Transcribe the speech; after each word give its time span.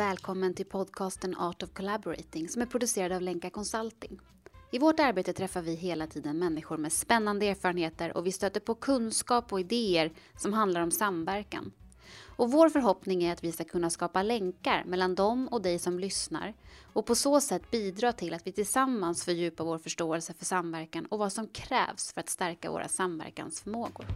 välkommen 0.00 0.54
till 0.54 0.66
podcasten 0.66 1.36
Art 1.36 1.62
of 1.62 1.72
Collaborating 1.72 2.48
som 2.48 2.62
är 2.62 2.66
producerad 2.66 3.12
av 3.12 3.22
Lenka 3.22 3.50
Consulting. 3.50 4.20
I 4.72 4.78
vårt 4.78 5.00
arbete 5.00 5.32
träffar 5.32 5.62
vi 5.62 5.74
hela 5.74 6.06
tiden 6.06 6.38
människor 6.38 6.76
med 6.76 6.92
spännande 6.92 7.46
erfarenheter 7.46 8.16
och 8.16 8.26
vi 8.26 8.32
stöter 8.32 8.60
på 8.60 8.74
kunskap 8.74 9.52
och 9.52 9.60
idéer 9.60 10.12
som 10.36 10.52
handlar 10.52 10.80
om 10.80 10.90
samverkan. 10.90 11.72
Och 12.36 12.50
vår 12.50 12.68
förhoppning 12.68 13.24
är 13.24 13.32
att 13.32 13.44
vi 13.44 13.52
ska 13.52 13.64
kunna 13.64 13.90
skapa 13.90 14.22
länkar 14.22 14.84
mellan 14.84 15.14
dem 15.14 15.48
och 15.48 15.62
dig 15.62 15.78
som 15.78 15.98
lyssnar 15.98 16.54
och 16.92 17.06
på 17.06 17.14
så 17.14 17.40
sätt 17.40 17.70
bidra 17.70 18.12
till 18.12 18.34
att 18.34 18.46
vi 18.46 18.52
tillsammans 18.52 19.24
fördjupar 19.24 19.64
vår 19.64 19.78
förståelse 19.78 20.34
för 20.34 20.44
samverkan 20.44 21.06
och 21.06 21.18
vad 21.18 21.32
som 21.32 21.46
krävs 21.46 22.12
för 22.12 22.20
att 22.20 22.28
stärka 22.28 22.70
våra 22.70 22.88
samverkansförmågor. 22.88 24.06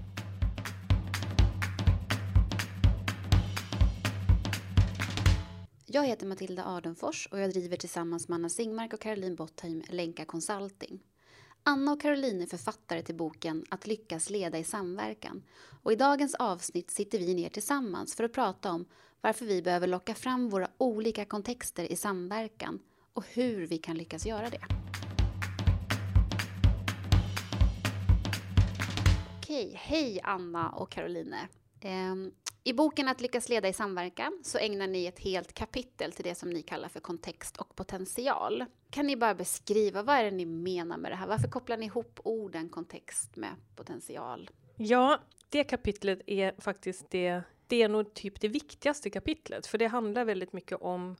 Jag 5.95 6.05
heter 6.05 6.27
Matilda 6.27 6.65
Adenfors 6.65 7.29
och 7.31 7.41
jag 7.41 7.51
driver 7.51 7.77
tillsammans 7.77 8.29
med 8.29 8.37
Anna 8.37 8.49
Singmark 8.49 8.93
och 8.93 9.01
Caroline 9.01 9.35
Bottheim 9.35 9.83
Lenka 9.89 10.25
Consulting. 10.25 11.03
Anna 11.63 11.93
och 11.93 12.01
Caroline 12.01 12.43
är 12.43 12.47
författare 12.47 13.03
till 13.03 13.15
boken 13.15 13.65
Att 13.69 13.87
lyckas 13.87 14.31
leda 14.31 14.59
i 14.59 14.65
samverkan. 14.65 15.43
Och 15.83 15.93
i 15.93 15.97
dagens 15.97 16.35
avsnitt 16.35 16.91
sitter 16.91 17.19
vi 17.19 17.35
ner 17.35 17.49
tillsammans 17.49 18.15
för 18.15 18.25
att 18.25 18.33
prata 18.33 18.71
om 18.71 18.85
varför 19.21 19.47
vi 19.47 19.63
behöver 19.63 19.87
locka 19.87 20.15
fram 20.15 20.49
våra 20.49 20.69
olika 20.79 21.25
kontexter 21.25 21.93
i 21.93 21.97
samverkan 21.97 22.79
och 23.13 23.25
hur 23.29 23.67
vi 23.67 23.79
kan 23.79 23.97
lyckas 23.97 24.27
göra 24.27 24.51
det. 24.51 24.61
Okej, 29.39 29.73
hej 29.75 30.21
Anna 30.23 30.71
och 30.71 30.91
Caroline. 30.91 31.37
Ehm, 31.81 32.33
i 32.67 32.73
boken 32.73 33.09
Att 33.09 33.21
lyckas 33.21 33.49
leda 33.49 33.69
i 33.69 33.73
samverkan 33.73 34.41
så 34.43 34.59
ägnar 34.59 34.87
ni 34.87 35.07
ett 35.07 35.19
helt 35.19 35.53
kapitel 35.53 36.13
till 36.13 36.25
det 36.25 36.35
som 36.35 36.51
ni 36.51 36.63
kallar 36.63 36.89
för 36.89 37.01
kontext 37.01 37.57
och 37.57 37.77
potential. 37.77 38.65
Kan 38.91 39.07
ni 39.07 39.17
bara 39.17 39.35
beskriva 39.35 40.03
vad 40.03 40.17
är 40.17 40.25
det 40.25 40.31
ni 40.31 40.47
menar 40.47 40.97
med 40.97 41.13
det 41.13 41.17
här? 41.17 41.27
Varför 41.27 41.49
kopplar 41.49 41.77
ni 41.77 41.87
ihop 41.87 42.21
orden 42.25 42.69
kontext 42.69 43.37
med 43.37 43.51
potential? 43.77 44.51
Ja, 44.77 45.21
det 45.49 45.65
kapitlet 45.65 46.21
är 46.27 46.55
faktiskt 46.59 47.11
det, 47.11 47.43
det 47.67 47.83
är 47.83 47.89
nog 47.89 48.15
typ 48.15 48.41
det 48.41 48.49
viktigaste 48.49 49.11
kapitlet, 49.11 49.67
för 49.67 49.79
det 49.79 49.87
handlar 49.87 50.25
väldigt 50.25 50.53
mycket 50.53 50.79
om 50.81 51.17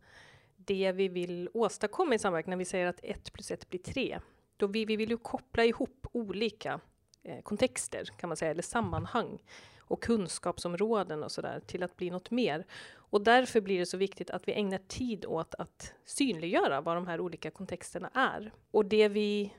det 0.57 0.93
vi 0.93 1.09
vill 1.09 1.49
åstadkomma 1.55 2.15
i 2.15 2.19
samverkan 2.19 2.51
när 2.51 2.57
vi 2.57 2.65
säger 2.65 2.87
att 2.87 3.01
ett 3.03 3.33
plus 3.33 3.51
ett 3.51 3.71
blir 3.71 3.81
tre. 3.81 4.21
Då 4.57 4.67
vi, 4.67 4.85
vi 4.85 4.97
vill 4.97 5.11
ju 5.11 5.17
koppla 5.17 5.65
ihop 5.65 6.07
olika 6.13 6.81
eh, 7.25 7.41
kontexter 7.43 8.05
kan 8.05 8.29
man 8.29 8.37
säga, 8.37 8.51
eller 8.51 8.63
sammanhang 8.63 9.39
och 9.79 10.03
kunskapsområden 10.03 11.23
och 11.23 11.33
sådär 11.33 11.61
till 11.67 11.83
att 11.83 11.97
bli 11.97 12.11
något 12.11 12.31
mer. 12.31 12.67
Och 12.97 13.21
därför 13.21 13.61
blir 13.61 13.79
det 13.79 13.87
så 13.87 13.97
viktigt 13.97 14.31
att 14.31 14.49
vi 14.49 14.53
ägnar 14.53 14.79
tid 14.89 15.25
åt 15.27 15.55
att 15.55 15.95
synliggöra 16.05 16.81
vad 16.81 16.97
de 16.97 17.07
här 17.07 17.21
olika 17.21 17.51
kontexterna 17.51 18.11
är. 18.15 18.53
Och 18.71 18.85
det 18.85 19.09
vi 19.09 19.55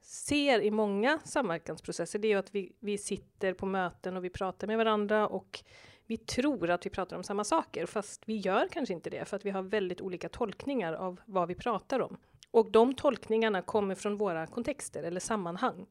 ser 0.00 0.60
i 0.60 0.70
många 0.70 1.18
samverkansprocesser, 1.24 2.18
det 2.18 2.28
är 2.28 2.30
ju 2.30 2.38
att 2.38 2.54
vi, 2.54 2.72
vi 2.80 2.98
sitter 2.98 3.54
på 3.54 3.66
möten 3.66 4.16
och 4.16 4.24
vi 4.24 4.30
pratar 4.30 4.66
med 4.66 4.78
varandra 4.78 5.28
och 5.28 5.64
vi 6.06 6.16
tror 6.16 6.70
att 6.70 6.86
vi 6.86 6.90
pratar 6.90 7.16
om 7.16 7.24
samma 7.24 7.44
saker, 7.44 7.86
fast 7.86 8.22
vi 8.26 8.36
gör 8.36 8.68
kanske 8.68 8.94
inte 8.94 9.10
det, 9.10 9.24
för 9.24 9.36
att 9.36 9.44
vi 9.44 9.50
har 9.50 9.62
väldigt 9.62 10.00
olika 10.00 10.28
tolkningar 10.28 10.92
av 10.92 11.20
vad 11.24 11.48
vi 11.48 11.54
pratar 11.54 12.00
om. 12.00 12.16
Och 12.50 12.70
de 12.70 12.94
tolkningarna 12.94 13.62
kommer 13.62 13.94
från 13.94 14.16
våra 14.16 14.46
kontexter 14.46 15.02
eller 15.02 15.20
sammanhang. 15.20 15.86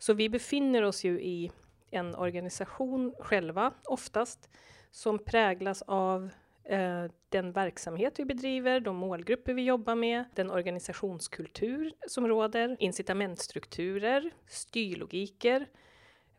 Så 0.00 0.14
vi 0.14 0.28
befinner 0.28 0.82
oss 0.82 1.04
ju 1.04 1.20
i 1.20 1.50
en 1.90 2.14
organisation 2.14 3.14
själva, 3.18 3.72
oftast, 3.84 4.50
som 4.90 5.18
präglas 5.18 5.82
av 5.82 6.30
eh, 6.64 7.04
den 7.28 7.52
verksamhet 7.52 8.18
vi 8.18 8.24
bedriver, 8.24 8.80
de 8.80 8.96
målgrupper 8.96 9.54
vi 9.54 9.62
jobbar 9.62 9.94
med, 9.94 10.24
den 10.34 10.50
organisationskultur 10.50 11.92
som 12.08 12.28
råder, 12.28 12.76
incitamentstrukturer, 12.78 14.30
styrlogiker, 14.46 15.66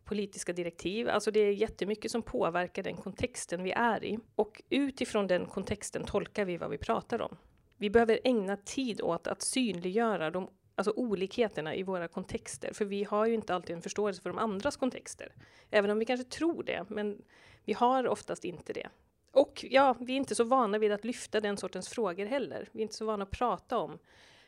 politiska 0.04 0.54
direktiv. 0.54 1.10
Alltså 1.10 1.32
det 1.32 1.40
är 1.40 1.52
jättemycket 1.52 2.12
som 2.12 2.22
påverkar 2.22 2.84
den 2.84 2.98
kontexten 2.98 3.64
vi 3.64 3.72
är 3.72 4.04
i. 4.04 4.20
Och 4.36 4.62
utifrån 4.70 5.28
den 5.28 5.46
kontexten 5.46 6.04
tolkar 6.04 6.46
vi 6.46 6.58
vad 6.58 6.70
vi 6.70 6.78
pratar 6.78 7.22
om. 7.22 7.38
Vi 7.78 7.90
behöver 7.90 8.20
ägna 8.24 8.58
tid 8.58 9.02
åt 9.02 9.28
att 9.28 9.42
synliggöra 9.42 10.32
de 10.32 10.50
alltså 10.90 11.02
olikheterna 11.02 11.76
i 11.76 11.84
våra 11.84 12.08
kontexter, 12.08 12.74
för 12.74 12.86
vi 12.86 13.04
har 13.04 13.26
ju 13.26 13.34
inte 13.34 13.56
alltid 13.56 13.76
en 13.76 13.82
förståelse 13.82 14.22
för 14.22 14.30
de 14.30 14.40
andras 14.40 14.78
kontexter. 14.78 15.34
Även 15.70 15.92
om 15.92 16.00
vi 16.00 16.06
kanske 16.06 16.30
tror 16.30 16.64
det, 16.64 16.86
men 16.90 17.22
vi 17.66 17.74
har 17.74 18.08
oftast 18.08 18.46
inte 18.46 18.74
det. 18.74 18.90
Och 19.32 19.66
ja, 19.70 19.96
vi 20.00 20.14
är 20.14 20.18
inte 20.18 20.36
så 20.36 20.44
vana 20.44 20.78
vid 20.78 20.92
att 20.92 21.06
lyfta 21.06 21.40
den 21.40 21.58
sortens 21.58 21.90
frågor 21.90 22.26
heller. 22.26 22.70
Vi 22.72 22.80
är 22.80 22.82
inte 22.82 22.96
så 22.96 23.06
vana 23.06 23.24
att 23.24 23.32
prata 23.32 23.78
om 23.78 24.00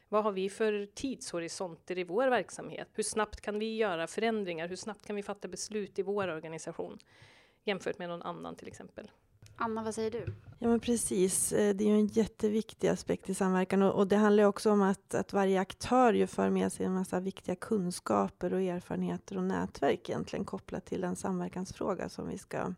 vad 0.10 0.24
har 0.24 0.32
vi 0.32 0.50
för 0.50 0.86
tidshorisonter 0.86 1.98
i 1.98 2.04
vår 2.04 2.28
verksamhet? 2.28 2.90
Hur 2.94 3.04
snabbt 3.04 3.42
kan 3.42 3.60
vi 3.60 3.76
göra 3.76 4.08
förändringar? 4.08 4.68
Hur 4.68 4.76
snabbt 4.76 5.06
kan 5.06 5.16
vi 5.16 5.24
fatta 5.24 5.48
beslut 5.48 6.00
i 6.00 6.02
vår 6.02 6.28
organisation? 6.28 7.00
Jämfört 7.64 8.00
med 8.00 8.10
någon 8.10 8.22
annan 8.22 8.56
till 8.56 8.68
exempel. 8.68 9.12
Anna, 9.56 9.84
vad 9.84 9.96
säger 9.96 10.12
du? 10.12 10.34
Ja, 10.59 10.68
men 10.68 10.80
precis. 10.80 11.52
Eh, 11.52 11.75
det 11.75 11.84
är 11.84 11.88
ju 11.88 11.94
en 11.94 12.08
jätteviktig 12.08 12.88
aspekt 12.88 13.30
i 13.30 13.34
samverkan 13.34 13.81
och, 13.81 13.91
och 13.94 14.08
det 14.08 14.16
handlar 14.16 14.44
också 14.44 14.72
om 14.72 14.81
att, 14.81 15.14
att 15.14 15.34
varje 15.34 15.62
aktör 15.62 16.14
ju 16.14 16.28
för 16.28 16.50
med 16.50 16.74
sig 16.74 16.86
en 16.86 16.94
massa 16.94 17.19
viktiga 17.19 17.56
kunskaper 17.56 18.53
och 18.53 18.62
erfarenheter 18.62 19.38
och 19.38 19.44
nätverk 19.44 20.09
egentligen 20.09 20.46
kopplat 20.46 20.86
till 20.86 21.02
den 21.02 21.16
samverkansfråga 21.16 22.09
som 22.09 22.28
vi 22.28 22.38
ska 22.38 22.74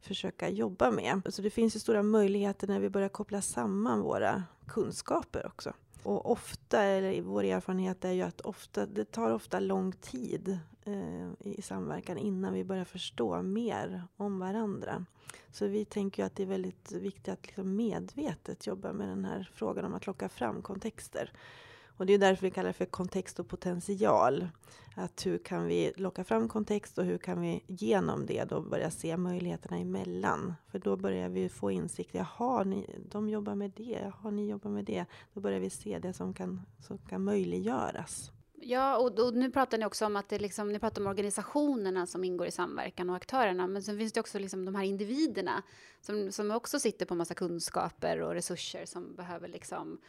försöka 0.00 0.48
jobba 0.48 0.90
med. 0.90 1.22
Så 1.28 1.42
det 1.42 1.50
finns 1.50 1.76
ju 1.76 1.80
stora 1.80 2.02
möjligheter 2.02 2.66
när 2.66 2.80
vi 2.80 2.90
börjar 2.90 3.08
koppla 3.08 3.42
samman 3.42 4.00
våra 4.00 4.44
kunskaper 4.66 5.46
också. 5.46 5.72
Och 6.02 6.30
ofta, 6.30 6.82
eller 6.82 7.22
vår 7.22 7.44
erfarenhet 7.44 8.04
är 8.04 8.12
ju 8.12 8.22
att 8.22 8.40
ofta, 8.40 8.86
det 8.86 9.04
tar 9.04 9.30
ofta 9.30 9.60
lång 9.60 9.92
tid 9.92 10.58
eh, 10.84 11.48
i 11.48 11.62
samverkan 11.62 12.18
innan 12.18 12.52
vi 12.52 12.64
börjar 12.64 12.84
förstå 12.84 13.42
mer 13.42 14.04
om 14.16 14.38
varandra. 14.38 15.04
Så 15.52 15.66
vi 15.66 15.84
tänker 15.84 16.22
ju 16.22 16.26
att 16.26 16.36
det 16.36 16.42
är 16.42 16.46
väldigt 16.46 16.92
viktigt 16.92 17.28
att 17.28 17.46
liksom 17.46 17.76
medvetet 17.76 18.66
jobba 18.66 18.92
med 18.92 19.08
den 19.08 19.24
här 19.24 19.50
frågan 19.54 19.84
om 19.84 19.94
att 19.94 20.06
locka 20.06 20.28
fram 20.28 20.62
kontexter. 20.62 21.32
Och 22.00 22.06
det 22.06 22.14
är 22.14 22.18
därför 22.18 22.42
vi 22.42 22.50
kallar 22.50 22.68
det 22.68 22.72
för 22.72 22.84
kontext 22.84 23.40
och 23.40 23.48
potential. 23.48 24.48
Att 24.96 25.26
hur 25.26 25.38
kan 25.38 25.66
vi 25.66 25.92
locka 25.96 26.24
fram 26.24 26.48
kontext 26.48 26.98
och 26.98 27.04
hur 27.04 27.18
kan 27.18 27.40
vi 27.40 27.64
genom 27.66 28.26
det 28.26 28.44
då 28.44 28.60
börja 28.60 28.90
se 28.90 29.16
möjligheterna 29.16 29.78
emellan? 29.78 30.54
För 30.70 30.78
då 30.78 30.96
börjar 30.96 31.28
vi 31.28 31.48
få 31.48 31.70
insikt. 31.70 32.14
Jaha, 32.14 32.64
ni, 32.64 33.04
de 33.10 33.28
jobbar 33.28 33.54
med 33.54 33.72
det. 33.76 33.98
Jaha, 34.02 34.30
ni 34.30 34.50
jobbar 34.50 34.70
med 34.70 34.84
det. 34.84 35.04
Då 35.34 35.40
börjar 35.40 35.60
vi 35.60 35.70
se 35.70 35.98
det 35.98 36.12
som 36.12 36.34
kan, 36.34 36.60
som 36.86 36.98
kan 36.98 37.24
möjliggöras. 37.24 38.30
Ja, 38.60 38.98
och, 38.98 39.18
och, 39.18 39.34
nu 39.34 39.50
pratar 39.50 39.78
ni 39.78 39.84
också 39.84 40.06
om 40.06 40.16
att 40.16 40.28
det 40.28 40.38
liksom, 40.38 40.72
ni 40.72 40.78
pratar 40.78 41.02
om 41.02 41.06
organisationerna 41.06 42.06
som 42.06 42.24
ingår 42.24 42.46
i 42.46 42.50
samverkan 42.50 43.10
och 43.10 43.16
aktörerna, 43.16 43.66
men 43.66 43.82
sen 43.82 43.98
finns 43.98 44.12
det 44.12 44.20
också 44.20 44.38
liksom 44.38 44.64
de 44.64 44.74
här 44.74 44.84
individerna 44.84 45.62
som, 46.00 46.32
som 46.32 46.50
också 46.50 46.80
sitter 46.80 47.06
på 47.06 47.14
massa 47.14 47.34
kunskaper 47.34 48.20
och 48.20 48.34
resurser 48.34 48.86
som 48.86 49.14
behöver 49.16 49.48
liksom 49.48 50.00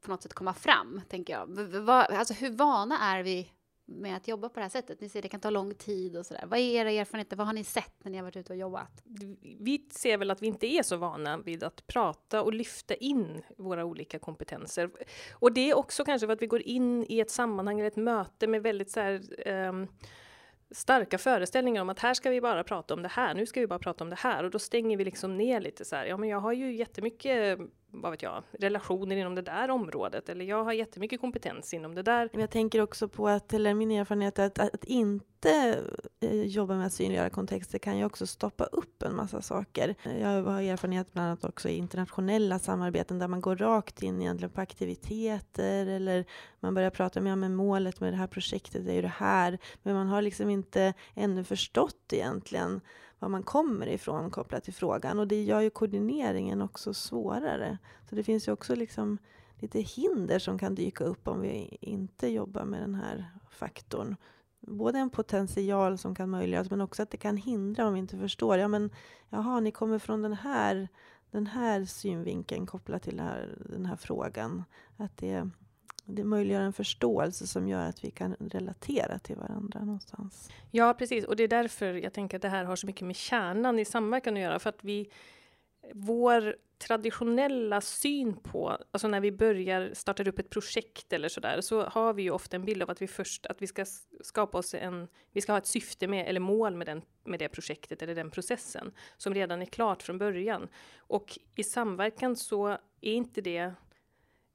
på 0.00 0.10
något 0.10 0.22
sätt 0.22 0.34
komma 0.34 0.54
fram, 0.54 1.00
tänker 1.08 1.32
jag. 1.32 1.88
Alltså 1.88 2.34
hur 2.34 2.50
vana 2.50 2.98
är 2.98 3.22
vi 3.22 3.50
med 3.90 4.16
att 4.16 4.28
jobba 4.28 4.48
på 4.48 4.54
det 4.54 4.62
här 4.64 4.70
sättet? 4.70 5.00
Ni 5.00 5.08
säger 5.08 5.22
det 5.22 5.28
kan 5.28 5.40
ta 5.40 5.50
lång 5.50 5.74
tid 5.74 6.16
och 6.16 6.26
sådär. 6.26 6.44
Vad 6.46 6.58
är 6.58 6.62
era 6.62 6.90
erfarenheter? 6.90 7.36
Vad 7.36 7.46
har 7.46 7.54
ni 7.54 7.64
sett 7.64 8.04
när 8.04 8.10
ni 8.10 8.16
har 8.16 8.24
varit 8.24 8.36
ute 8.36 8.52
och 8.52 8.58
jobbat? 8.58 9.02
Vi 9.60 9.88
ser 9.90 10.18
väl 10.18 10.30
att 10.30 10.42
vi 10.42 10.46
inte 10.46 10.66
är 10.66 10.82
så 10.82 10.96
vana 10.96 11.38
vid 11.38 11.62
att 11.62 11.86
prata 11.86 12.42
och 12.42 12.54
lyfta 12.54 12.94
in 12.94 13.42
våra 13.58 13.84
olika 13.84 14.18
kompetenser. 14.18 14.90
Och 15.32 15.52
det 15.52 15.70
är 15.70 15.78
också 15.78 16.04
kanske 16.04 16.26
för 16.26 16.32
att 16.32 16.42
vi 16.42 16.46
går 16.46 16.62
in 16.62 17.06
i 17.08 17.20
ett 17.20 17.30
sammanhang 17.30 17.80
eller 17.80 17.88
ett 17.88 17.96
möte 17.96 18.46
med 18.46 18.62
väldigt 18.62 18.90
så 18.90 19.00
här, 19.00 19.48
um, 19.48 19.88
starka 20.70 21.18
föreställningar 21.18 21.82
om 21.82 21.88
att 21.88 21.98
här 21.98 22.14
ska 22.14 22.30
vi 22.30 22.40
bara 22.40 22.64
prata 22.64 22.94
om 22.94 23.02
det 23.02 23.08
här, 23.08 23.34
nu 23.34 23.46
ska 23.46 23.60
vi 23.60 23.66
bara 23.66 23.78
prata 23.78 24.04
om 24.04 24.10
det 24.10 24.16
här 24.18 24.44
och 24.44 24.50
då 24.50 24.58
stänger 24.58 24.96
vi 24.96 25.04
liksom 25.04 25.36
ner 25.36 25.60
lite 25.60 25.84
så 25.84 25.96
här, 25.96 26.06
ja 26.06 26.16
men 26.16 26.28
jag 26.28 26.40
har 26.40 26.52
ju 26.52 26.76
jättemycket 26.76 27.58
vad 27.90 28.10
vet 28.10 28.22
jag, 28.22 28.42
relationer 28.52 29.16
inom 29.16 29.34
det 29.34 29.42
där 29.42 29.70
området 29.70 30.28
eller 30.28 30.44
jag 30.44 30.64
har 30.64 30.72
jättemycket 30.72 31.20
kompetens 31.20 31.74
inom 31.74 31.94
det 31.94 32.02
där. 32.02 32.28
Jag 32.32 32.50
tänker 32.50 32.80
också 32.80 33.08
på 33.08 33.28
att, 33.28 33.52
eller 33.52 33.74
min 33.74 33.90
erfarenhet 33.90 34.38
är 34.38 34.46
att, 34.46 34.58
att 34.58 34.84
inte 34.84 35.78
eh, 36.20 36.42
jobba 36.42 36.74
med 36.74 36.86
att 36.86 36.92
synliggöra 36.92 37.30
kontexter 37.30 37.78
kan 37.78 37.98
ju 37.98 38.04
också 38.04 38.26
stoppa 38.26 38.64
upp 38.64 39.02
en 39.02 39.16
massa 39.16 39.42
saker. 39.42 39.94
Jag 40.20 40.42
har 40.42 40.62
erfarenhet 40.62 41.12
bland 41.12 41.28
annat 41.28 41.44
också 41.44 41.68
i 41.68 41.76
internationella 41.76 42.58
samarbeten 42.58 43.18
där 43.18 43.28
man 43.28 43.40
går 43.40 43.56
rakt 43.56 44.02
in 44.02 44.20
egentligen 44.20 44.50
på 44.50 44.60
aktiviteter 44.60 45.86
eller 45.86 46.24
man 46.60 46.74
börjar 46.74 46.90
prata 46.90 47.20
med, 47.20 47.32
ja, 47.32 47.36
men 47.36 47.54
målet 47.54 48.00
med 48.00 48.12
det 48.12 48.16
här 48.16 48.26
projektet 48.26 48.88
är 48.88 48.94
ju 48.94 49.02
det 49.02 49.08
här, 49.16 49.58
men 49.82 49.94
man 49.94 50.06
har 50.06 50.22
liksom 50.22 50.50
inte 50.50 50.94
ännu 51.14 51.44
förstått 51.44 52.12
egentligen 52.12 52.80
var 53.20 53.28
man 53.28 53.42
kommer 53.42 53.86
ifrån 53.86 54.30
kopplat 54.30 54.64
till 54.64 54.74
frågan. 54.74 55.18
Och 55.18 55.28
det 55.28 55.42
gör 55.42 55.60
ju 55.60 55.70
koordineringen 55.70 56.62
också 56.62 56.94
svårare. 56.94 57.78
Så 58.08 58.14
det 58.14 58.22
finns 58.22 58.48
ju 58.48 58.52
också 58.52 58.74
liksom 58.74 59.18
lite 59.58 59.80
hinder 59.80 60.38
som 60.38 60.58
kan 60.58 60.74
dyka 60.74 61.04
upp 61.04 61.28
om 61.28 61.40
vi 61.40 61.78
inte 61.80 62.28
jobbar 62.28 62.64
med 62.64 62.80
den 62.80 62.94
här 62.94 63.30
faktorn. 63.50 64.16
Både 64.60 64.98
en 64.98 65.10
potential 65.10 65.98
som 65.98 66.14
kan 66.14 66.30
möjliggöras 66.30 66.70
men 66.70 66.80
också 66.80 67.02
att 67.02 67.10
det 67.10 67.16
kan 67.16 67.36
hindra 67.36 67.86
om 67.86 67.94
vi 67.94 67.98
inte 67.98 68.18
förstår. 68.18 68.58
Ja 68.58 68.68
men 68.68 68.90
jaha, 69.28 69.60
ni 69.60 69.70
kommer 69.70 69.98
från 69.98 70.22
den 70.22 70.32
här 70.32 70.88
den 71.30 71.46
här 71.46 71.84
synvinkeln 71.84 72.66
kopplat 72.66 73.02
till 73.02 73.20
här, 73.20 73.58
den 73.68 73.86
här 73.86 73.96
frågan. 73.96 74.64
Att 74.96 75.16
det, 75.16 75.50
det 76.10 76.24
möjliggör 76.24 76.60
en 76.60 76.72
förståelse 76.72 77.46
som 77.46 77.68
gör 77.68 77.88
att 77.88 78.04
vi 78.04 78.10
kan 78.10 78.34
relatera 78.40 79.18
till 79.18 79.36
varandra 79.36 79.80
någonstans. 79.84 80.50
Ja, 80.70 80.94
precis. 80.94 81.24
Och 81.24 81.36
det 81.36 81.42
är 81.42 81.48
därför 81.48 81.94
jag 81.94 82.12
tänker 82.12 82.36
att 82.36 82.42
det 82.42 82.48
här 82.48 82.64
har 82.64 82.76
så 82.76 82.86
mycket 82.86 83.06
med 83.06 83.16
kärnan 83.16 83.78
i 83.78 83.84
samverkan 83.84 84.34
att 84.34 84.40
göra. 84.40 84.58
För 84.58 84.68
att 84.70 84.84
vi, 84.84 85.10
vår 85.94 86.56
traditionella 86.78 87.80
syn 87.80 88.36
på, 88.36 88.78
alltså 88.90 89.08
när 89.08 89.20
vi 89.20 89.32
börjar 89.32 89.90
startar 89.94 90.28
upp 90.28 90.38
ett 90.38 90.50
projekt 90.50 91.12
eller 91.12 91.28
sådär, 91.28 91.60
så 91.60 91.82
har 91.82 92.12
vi 92.12 92.22
ju 92.22 92.30
ofta 92.30 92.56
en 92.56 92.64
bild 92.64 92.82
av 92.82 92.90
att 92.90 93.02
vi 93.02 93.06
först, 93.06 93.46
att 93.46 93.62
vi 93.62 93.66
ska 93.66 93.84
skapa 94.20 94.58
oss 94.58 94.74
en, 94.74 95.08
vi 95.32 95.40
ska 95.40 95.52
ha 95.52 95.58
ett 95.58 95.66
syfte 95.66 96.08
med, 96.08 96.28
eller 96.28 96.40
mål 96.40 96.76
med, 96.76 96.86
den, 96.86 97.02
med 97.24 97.38
det 97.38 97.48
projektet 97.48 98.02
eller 98.02 98.14
den 98.14 98.30
processen, 98.30 98.92
som 99.16 99.34
redan 99.34 99.62
är 99.62 99.66
klart 99.66 100.02
från 100.02 100.18
början. 100.18 100.68
Och 100.96 101.38
i 101.54 101.62
samverkan 101.62 102.36
så 102.36 102.68
är 103.00 103.12
inte 103.12 103.40
det 103.40 103.72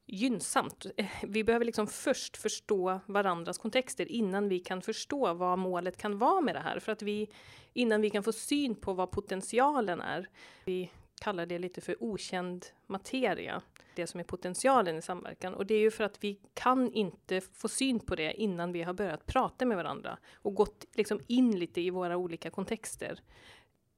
gynnsamt. 0.06 0.86
Eh, 0.96 1.06
vi 1.22 1.44
behöver 1.44 1.64
liksom 1.64 1.86
först 1.86 2.36
förstå 2.36 3.00
varandras 3.06 3.58
kontexter 3.58 4.12
innan 4.12 4.48
vi 4.48 4.58
kan 4.58 4.82
förstå 4.82 5.34
vad 5.34 5.58
målet 5.58 5.96
kan 5.96 6.18
vara 6.18 6.40
med 6.40 6.54
det 6.54 6.60
här. 6.60 6.80
För 6.80 6.92
att 6.92 7.02
vi, 7.02 7.30
innan 7.72 8.00
vi 8.00 8.10
kan 8.10 8.22
få 8.22 8.32
syn 8.32 8.74
på 8.74 8.92
vad 8.92 9.10
potentialen 9.10 10.00
är. 10.00 10.28
Vi 10.64 10.90
kallar 11.20 11.46
det 11.46 11.58
lite 11.58 11.80
för 11.80 12.02
okänd 12.02 12.66
materia, 12.86 13.62
det 13.94 14.06
som 14.06 14.20
är 14.20 14.24
potentialen 14.24 14.96
i 14.96 15.02
samverkan. 15.02 15.54
Och 15.54 15.66
det 15.66 15.74
är 15.74 15.80
ju 15.80 15.90
för 15.90 16.04
att 16.04 16.24
vi 16.24 16.40
kan 16.54 16.92
inte 16.92 17.40
få 17.40 17.68
syn 17.68 18.00
på 18.00 18.14
det 18.14 18.32
innan 18.40 18.72
vi 18.72 18.82
har 18.82 18.94
börjat 18.94 19.26
prata 19.26 19.66
med 19.66 19.76
varandra 19.76 20.18
och 20.34 20.54
gått 20.54 20.84
liksom 20.94 21.20
in 21.26 21.58
lite 21.58 21.80
i 21.80 21.90
våra 21.90 22.16
olika 22.16 22.50
kontexter. 22.50 23.20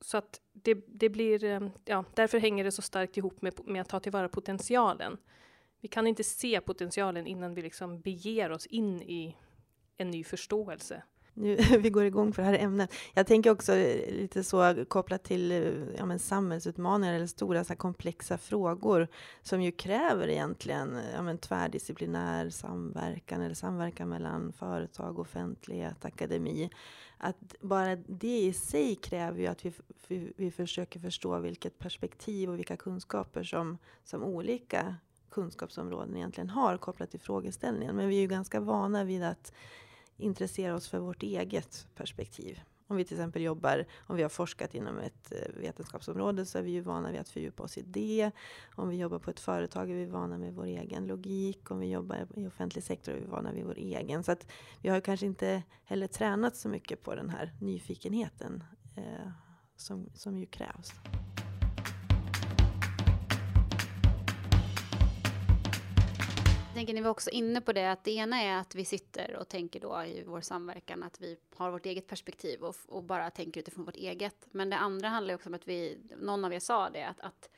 Så 0.00 0.16
att 0.16 0.40
det, 0.52 0.74
det 0.86 1.08
blir, 1.08 1.44
eh, 1.44 1.60
ja, 1.84 2.04
därför 2.14 2.38
hänger 2.38 2.64
det 2.64 2.72
så 2.72 2.82
starkt 2.82 3.16
ihop 3.16 3.42
med, 3.42 3.54
med 3.64 3.80
att 3.80 3.88
ta 3.88 4.00
tillvara 4.00 4.28
potentialen. 4.28 5.18
Vi 5.80 5.88
kan 5.88 6.06
inte 6.06 6.24
se 6.24 6.60
potentialen 6.60 7.26
innan 7.26 7.54
vi 7.54 7.62
liksom 7.62 8.00
beger 8.00 8.52
oss 8.52 8.66
in 8.66 9.02
i 9.02 9.36
en 9.96 10.10
ny 10.10 10.24
förståelse 10.24 11.02
nu, 11.38 11.56
vi 11.78 11.90
går 11.90 12.04
igång 12.04 12.32
för 12.32 12.42
det 12.42 12.48
här 12.48 12.58
ämnet. 12.58 12.92
Jag 13.14 13.26
tänker 13.26 13.50
också 13.50 13.74
eh, 13.74 14.12
lite 14.12 14.44
så 14.44 14.84
kopplat 14.88 15.24
till 15.24 15.52
eh, 15.52 15.58
ja, 15.96 16.06
men 16.06 16.18
samhällsutmaningar 16.18 17.14
eller 17.14 17.26
stora 17.26 17.64
så 17.64 17.76
komplexa 17.76 18.38
frågor 18.38 19.08
som 19.42 19.62
ju 19.62 19.72
kräver 19.72 20.28
egentligen 20.28 20.96
eh, 20.96 21.02
ja, 21.14 21.22
men 21.22 21.38
tvärdisciplinär 21.38 22.50
samverkan 22.50 23.40
eller 23.40 23.54
samverkan 23.54 24.08
mellan 24.08 24.52
företag, 24.52 25.18
offentlighet, 25.18 26.04
akademi. 26.04 26.70
Att 27.18 27.54
bara 27.60 27.96
det 27.96 28.40
i 28.40 28.52
sig 28.52 28.94
kräver 28.94 29.40
ju 29.40 29.46
att 29.46 29.64
vi, 29.64 29.72
vi, 30.08 30.32
vi 30.36 30.50
försöker 30.50 31.00
förstå 31.00 31.38
vilket 31.38 31.78
perspektiv 31.78 32.50
och 32.50 32.58
vilka 32.58 32.76
kunskaper 32.76 33.42
som, 33.42 33.78
som 34.04 34.24
olika 34.24 34.96
kunskapsområden 35.30 36.16
egentligen 36.16 36.50
har 36.50 36.76
kopplat 36.76 37.10
till 37.10 37.20
frågeställningen. 37.20 37.96
Men 37.96 38.08
vi 38.08 38.16
är 38.16 38.20
ju 38.20 38.26
ganska 38.26 38.60
vana 38.60 39.04
vid 39.04 39.22
att 39.22 39.52
intressera 40.16 40.74
oss 40.74 40.88
för 40.88 40.98
vårt 40.98 41.22
eget 41.22 41.86
perspektiv. 41.94 42.60
Om 42.90 42.96
vi 42.96 43.04
till 43.04 43.16
exempel 43.16 43.42
jobbar, 43.42 43.84
om 43.98 44.16
vi 44.16 44.22
har 44.22 44.28
forskat 44.28 44.74
inom 44.74 44.98
ett 44.98 45.32
eh, 45.32 45.60
vetenskapsområde 45.60 46.46
så 46.46 46.58
är 46.58 46.62
vi 46.62 46.70
ju 46.70 46.80
vana 46.80 47.10
vid 47.10 47.20
att 47.20 47.28
fördjupa 47.28 47.62
oss 47.62 47.78
i 47.78 47.82
det. 47.82 48.30
Om 48.74 48.88
vi 48.88 48.96
jobbar 48.96 49.18
på 49.18 49.30
ett 49.30 49.40
företag 49.40 49.90
är 49.90 49.94
vi 49.94 50.06
vana 50.06 50.38
med 50.38 50.54
vår 50.54 50.64
egen 50.64 51.06
logik. 51.06 51.70
Om 51.70 51.78
vi 51.78 51.90
jobbar 51.90 52.26
i 52.36 52.46
offentlig 52.46 52.84
sektor 52.84 53.12
är 53.12 53.20
vi 53.20 53.26
vana 53.26 53.52
vid 53.52 53.64
vår 53.64 53.78
egen. 53.78 54.24
Så 54.24 54.32
att 54.32 54.46
vi 54.82 54.88
har 54.88 55.00
kanske 55.00 55.26
inte 55.26 55.62
heller 55.84 56.06
tränat 56.06 56.56
så 56.56 56.68
mycket 56.68 57.02
på 57.02 57.14
den 57.14 57.30
här 57.30 57.52
nyfikenheten 57.60 58.64
eh, 58.96 59.30
som, 59.76 60.10
som 60.14 60.38
ju 60.38 60.46
krävs. 60.46 60.92
Tänker 66.78 66.94
ni 66.94 67.00
var 67.00 67.10
också 67.10 67.30
inne 67.30 67.60
på 67.60 67.72
det, 67.72 67.90
att 67.90 68.04
det 68.04 68.10
ena 68.10 68.42
är 68.42 68.56
att 68.56 68.74
vi 68.74 68.84
sitter 68.84 69.36
och 69.36 69.48
tänker 69.48 69.80
då 69.80 70.04
i 70.04 70.22
vår 70.26 70.40
samverkan 70.40 71.02
att 71.02 71.20
vi 71.20 71.36
har 71.56 71.70
vårt 71.70 71.86
eget 71.86 72.06
perspektiv 72.06 72.60
och, 72.60 72.76
och 72.88 73.04
bara 73.04 73.30
tänker 73.30 73.60
utifrån 73.60 73.84
vårt 73.84 73.96
eget. 73.96 74.46
Men 74.50 74.70
det 74.70 74.76
andra 74.76 75.08
handlar 75.08 75.34
också 75.34 75.48
om 75.48 75.54
att 75.54 75.68
vi, 75.68 75.98
någon 76.20 76.44
av 76.44 76.52
er 76.52 76.58
sa 76.58 76.90
det, 76.90 77.02
att, 77.02 77.20
att, 77.20 77.50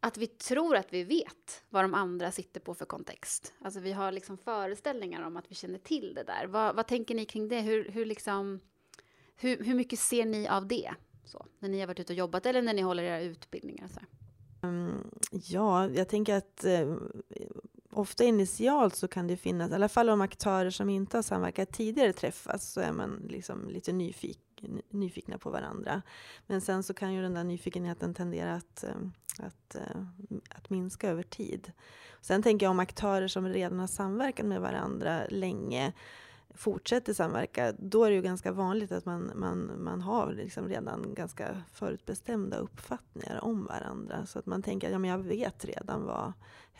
att 0.00 0.16
vi 0.16 0.26
tror 0.26 0.76
att 0.76 0.92
vi 0.92 1.04
vet 1.04 1.64
vad 1.68 1.84
de 1.84 1.94
andra 1.94 2.32
sitter 2.32 2.60
på 2.60 2.74
för 2.74 2.84
kontext. 2.84 3.54
Alltså 3.60 3.80
vi 3.80 3.92
har 3.92 4.12
liksom 4.12 4.38
föreställningar 4.38 5.22
om 5.22 5.36
att 5.36 5.50
vi 5.50 5.54
känner 5.54 5.78
till 5.78 6.14
det 6.14 6.22
där. 6.22 6.46
Vad, 6.46 6.76
vad 6.76 6.86
tänker 6.86 7.14
ni 7.14 7.24
kring 7.24 7.48
det? 7.48 7.60
Hur, 7.60 7.90
hur, 7.90 8.04
liksom, 8.06 8.60
hur, 9.36 9.64
hur 9.64 9.74
mycket 9.74 9.98
ser 9.98 10.24
ni 10.24 10.48
av 10.48 10.66
det? 10.66 10.94
Så, 11.24 11.46
när 11.58 11.68
ni 11.68 11.80
har 11.80 11.86
varit 11.86 12.00
ute 12.00 12.12
och 12.12 12.18
jobbat 12.18 12.46
eller 12.46 12.62
när 12.62 12.74
ni 12.74 12.82
håller 12.82 13.02
era 13.02 13.20
utbildningar? 13.20 13.88
Så 13.88 14.00
mm, 14.66 15.10
ja, 15.30 15.88
jag 15.88 16.08
tänker 16.08 16.34
att 16.34 16.64
eh, 16.64 16.96
ofta 17.90 18.24
initialt 18.24 18.94
så 18.94 19.08
kan 19.08 19.26
det 19.26 19.36
finnas, 19.36 19.70
i 19.70 19.74
alla 19.74 19.88
fall 19.88 20.08
om 20.08 20.20
aktörer 20.20 20.70
som 20.70 20.90
inte 20.90 21.16
har 21.16 21.22
samverkat 21.22 21.72
tidigare 21.72 22.12
träffas, 22.12 22.72
så 22.72 22.80
är 22.80 22.92
man 22.92 23.26
liksom 23.28 23.68
lite 23.68 23.92
nyfiken, 23.92 24.82
nyfikna 24.90 25.38
på 25.38 25.50
varandra. 25.50 26.02
Men 26.46 26.60
sen 26.60 26.82
så 26.82 26.94
kan 26.94 27.14
ju 27.14 27.22
den 27.22 27.34
där 27.34 27.44
nyfikenheten 27.44 28.14
tendera 28.14 28.54
att, 28.54 28.84
eh, 28.84 28.96
att, 29.38 29.74
eh, 29.74 30.02
att 30.50 30.70
minska 30.70 31.08
över 31.08 31.22
tid. 31.22 31.72
Sen 32.20 32.42
tänker 32.42 32.66
jag 32.66 32.70
om 32.70 32.80
aktörer 32.80 33.28
som 33.28 33.48
redan 33.48 33.78
har 33.78 33.86
samverkat 33.86 34.46
med 34.46 34.60
varandra 34.60 35.22
länge 35.30 35.92
fortsätter 36.54 37.12
samverka, 37.12 37.72
då 37.78 38.04
är 38.04 38.10
det 38.10 38.16
ju 38.16 38.22
ganska 38.22 38.52
vanligt 38.52 38.92
att 38.92 39.04
man, 39.04 39.32
man, 39.34 39.72
man 39.78 40.00
har 40.00 40.32
liksom 40.32 40.68
redan 40.68 41.14
ganska 41.14 41.62
förutbestämda 41.72 42.56
uppfattningar 42.56 43.44
om 43.44 43.66
varandra. 43.66 44.26
Så 44.26 44.38
att 44.38 44.46
man 44.46 44.62
tänker 44.62 44.86
att 44.86 44.92
ja, 44.92 44.98
men 44.98 45.10
jag 45.10 45.18
vet 45.18 45.64
redan 45.64 46.04
vad 46.04 46.32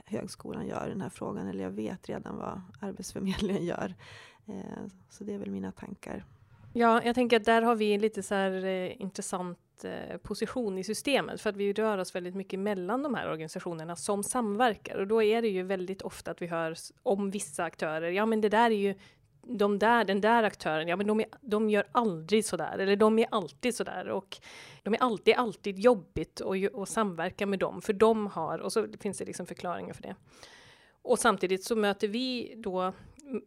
högskolan 0.04 0.66
gör 0.66 0.86
i 0.86 0.90
den 0.90 1.00
här 1.00 1.08
frågan, 1.08 1.46
eller 1.46 1.64
jag 1.64 1.70
vet 1.70 2.08
redan 2.08 2.36
vad 2.36 2.60
Arbetsförmedlingen 2.80 3.64
gör. 3.64 3.94
Eh, 4.46 4.86
så 5.08 5.24
det 5.24 5.34
är 5.34 5.38
väl 5.38 5.50
mina 5.50 5.72
tankar. 5.72 6.24
Ja, 6.72 7.02
jag 7.04 7.14
tänker 7.14 7.36
att 7.36 7.44
där 7.44 7.62
har 7.62 7.74
vi 7.74 7.94
en 7.94 8.00
lite 8.00 8.22
så 8.22 8.34
här, 8.34 8.64
eh, 8.64 9.00
intressant 9.00 9.58
eh, 9.84 10.16
position 10.16 10.78
i 10.78 10.84
systemet, 10.84 11.40
för 11.40 11.50
att 11.50 11.56
vi 11.56 11.72
rör 11.72 11.98
oss 11.98 12.14
väldigt 12.14 12.34
mycket 12.34 12.60
mellan 12.60 13.02
de 13.02 13.14
här 13.14 13.30
organisationerna 13.30 13.96
som 13.96 14.22
samverkar. 14.22 14.98
Och 14.98 15.06
då 15.06 15.22
är 15.22 15.42
det 15.42 15.48
ju 15.48 15.62
väldigt 15.62 16.02
ofta 16.02 16.30
att 16.30 16.42
vi 16.42 16.46
hör 16.46 16.74
om 17.02 17.30
vissa 17.30 17.64
aktörer, 17.64 18.10
ja 18.10 18.26
men 18.26 18.40
det 18.40 18.48
där 18.48 18.70
är 18.70 18.74
ju 18.74 18.94
de 19.58 19.78
där, 19.78 20.04
den 20.04 20.20
där 20.20 20.42
aktören, 20.42 20.88
ja 20.88 20.96
men 20.96 21.06
de, 21.06 21.20
är, 21.20 21.26
de 21.40 21.70
gör 21.70 21.84
aldrig 21.92 22.44
sådär, 22.44 22.78
eller 22.78 22.96
de 22.96 23.18
är 23.18 23.26
alltid 23.30 23.74
sådär 23.74 24.08
och 24.08 24.38
de 24.82 24.94
är 24.94 24.98
alltid, 24.98 25.34
alltid 25.34 25.78
jobbigt 25.78 26.40
att, 26.40 26.74
att 26.74 26.88
samverka 26.88 27.46
med 27.46 27.58
dem, 27.58 27.82
för 27.82 27.92
de 27.92 28.26
har, 28.26 28.58
och 28.58 28.72
så 28.72 28.86
finns 29.00 29.18
det 29.18 29.24
liksom 29.24 29.46
förklaringar 29.46 29.94
för 29.94 30.02
det. 30.02 30.14
Och 31.02 31.18
samtidigt 31.18 31.64
så 31.64 31.76
möter 31.76 32.08
vi 32.08 32.54
då 32.56 32.92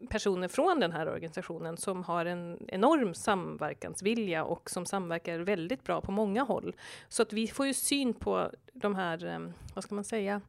personer 0.10 0.48
från 0.48 0.80
den 0.80 0.92
här 0.92 1.10
organisationen 1.10 1.78
som 1.78 2.04
har 2.04 2.26
en 2.26 2.66
enorm 2.68 3.14
samverkansvilja 3.14 4.44
och 4.44 4.70
som 4.70 4.86
samverkar 4.86 5.40
väldigt 5.40 5.84
bra 5.84 6.02
på 6.02 6.12
många 6.12 6.44
håll. 6.44 6.76
Så 7.10 7.22
att 7.22 7.34
vi 7.34 7.48
får 7.48 7.66
ju 7.66 7.74
syn 7.74 8.14
på 8.14 8.52
de 8.74 8.96
här, 8.96 9.26
eh, 9.26 9.40
vad 9.74 9.84
ska 9.84 9.96
man 9.96 10.04
säga, 10.04 10.42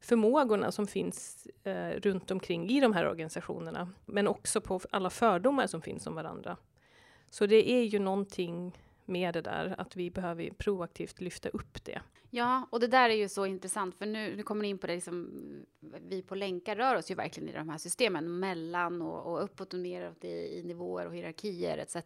förmågorna 0.00 0.72
som 0.72 0.86
finns 0.86 1.46
eh, 1.64 1.90
runt 1.90 2.30
omkring 2.30 2.70
i 2.70 2.80
de 2.80 2.92
här 2.92 3.08
organisationerna, 3.08 3.92
men 4.06 4.28
också 4.28 4.60
på 4.60 4.80
alla 4.90 5.10
fördomar 5.10 5.66
som 5.66 5.82
finns 5.82 6.06
om 6.06 6.14
varandra. 6.14 6.56
Så 7.30 7.46
det 7.46 7.70
är 7.70 7.82
ju 7.82 7.98
någonting 7.98 8.78
med 9.04 9.34
det 9.34 9.40
där, 9.40 9.74
att 9.78 9.96
vi 9.96 10.10
behöver 10.10 10.50
proaktivt 10.50 11.20
lyfta 11.20 11.48
upp 11.48 11.84
det. 11.84 12.00
Ja, 12.30 12.68
och 12.70 12.80
det 12.80 12.86
där 12.86 13.10
är 13.10 13.14
ju 13.14 13.28
så 13.28 13.46
intressant, 13.46 13.98
för 13.98 14.06
nu, 14.06 14.36
nu 14.36 14.42
kommer 14.42 14.62
ni 14.62 14.68
in 14.68 14.78
på 14.78 14.86
det, 14.86 14.94
liksom, 14.94 15.30
vi 15.80 16.22
på 16.22 16.34
länkar 16.34 16.76
rör 16.76 16.96
oss 16.96 17.10
ju 17.10 17.14
verkligen 17.14 17.48
i 17.48 17.52
de 17.52 17.68
här 17.68 17.78
systemen, 17.78 18.38
mellan 18.38 19.02
och, 19.02 19.32
och 19.32 19.44
uppåt 19.44 19.74
och 19.74 19.80
neråt 19.80 20.24
i, 20.24 20.58
i 20.58 20.62
nivåer 20.64 21.06
och 21.06 21.14
hierarkier 21.14 21.78
etc. 21.78 21.96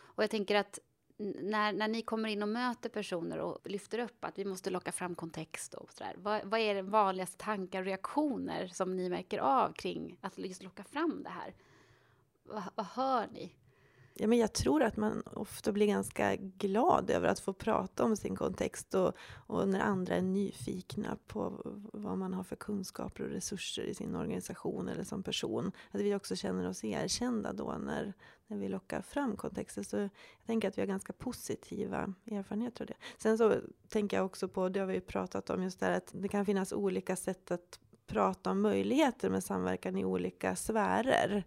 Och 0.00 0.22
jag 0.22 0.30
tänker 0.30 0.54
att 0.54 0.78
när, 1.18 1.72
när 1.72 1.88
ni 1.88 2.02
kommer 2.02 2.28
in 2.28 2.42
och 2.42 2.48
möter 2.48 2.88
personer 2.88 3.38
och 3.38 3.58
lyfter 3.64 3.98
upp 3.98 4.24
att 4.24 4.38
vi 4.38 4.44
måste 4.44 4.70
locka 4.70 4.92
fram 4.92 5.14
kontext 5.14 5.74
och 5.74 5.92
sådär, 5.92 6.14
vad, 6.18 6.44
vad 6.44 6.60
är 6.60 6.74
de 6.74 6.90
vanligaste 6.90 7.36
tankar 7.36 7.80
och 7.80 7.86
reaktioner 7.86 8.66
som 8.66 8.96
ni 8.96 9.08
märker 9.08 9.38
av 9.38 9.72
kring 9.72 10.18
att 10.20 10.38
just 10.38 10.62
locka 10.62 10.84
fram 10.84 11.22
det 11.22 11.30
här? 11.30 11.54
vad, 12.48 12.62
vad 12.74 12.86
hör 12.86 13.26
ni? 13.32 13.52
Ja, 14.20 14.26
men 14.26 14.38
jag 14.38 14.52
tror 14.52 14.82
att 14.82 14.96
man 14.96 15.22
ofta 15.26 15.72
blir 15.72 15.86
ganska 15.86 16.36
glad 16.36 17.10
över 17.10 17.28
att 17.28 17.40
få 17.40 17.52
prata 17.52 18.04
om 18.04 18.16
sin 18.16 18.36
kontext 18.36 18.94
och, 18.94 19.12
och, 19.46 19.68
när 19.68 19.80
andra 19.80 20.14
är 20.14 20.22
nyfikna 20.22 21.18
på 21.26 21.62
vad 21.92 22.18
man 22.18 22.34
har 22.34 22.44
för 22.44 22.56
kunskaper 22.56 23.24
och 23.24 23.30
resurser 23.30 23.82
i 23.82 23.94
sin 23.94 24.14
organisation 24.14 24.88
eller 24.88 25.04
som 25.04 25.22
person. 25.22 25.72
Att 25.90 26.00
vi 26.00 26.14
också 26.14 26.36
känner 26.36 26.68
oss 26.68 26.84
erkända 26.84 27.52
då 27.52 27.76
när, 27.78 28.14
när 28.48 28.56
vi 28.58 28.68
lockar 28.68 29.02
fram 29.02 29.36
kontexter. 29.36 29.82
Så 29.82 29.96
jag 29.96 30.10
tänker 30.46 30.68
att 30.68 30.78
vi 30.78 30.82
har 30.82 30.86
ganska 30.86 31.12
positiva 31.12 32.14
erfarenheter 32.26 32.82
av 32.82 32.86
det. 32.86 32.94
Sen 33.18 33.38
så 33.38 33.54
tänker 33.88 34.16
jag 34.16 34.26
också 34.26 34.48
på, 34.48 34.68
det 34.68 34.80
har 34.80 34.86
vi 34.86 34.94
ju 34.94 35.00
pratat 35.00 35.50
om, 35.50 35.62
just 35.62 35.80
det 35.80 35.86
här 35.86 35.92
att 35.92 36.10
det 36.12 36.28
kan 36.28 36.46
finnas 36.46 36.72
olika 36.72 37.16
sätt 37.16 37.50
att 37.50 37.80
prata 38.06 38.50
om 38.50 38.62
möjligheter 38.62 39.30
med 39.30 39.44
samverkan 39.44 39.96
i 39.96 40.04
olika 40.04 40.56
sfärer 40.56 41.44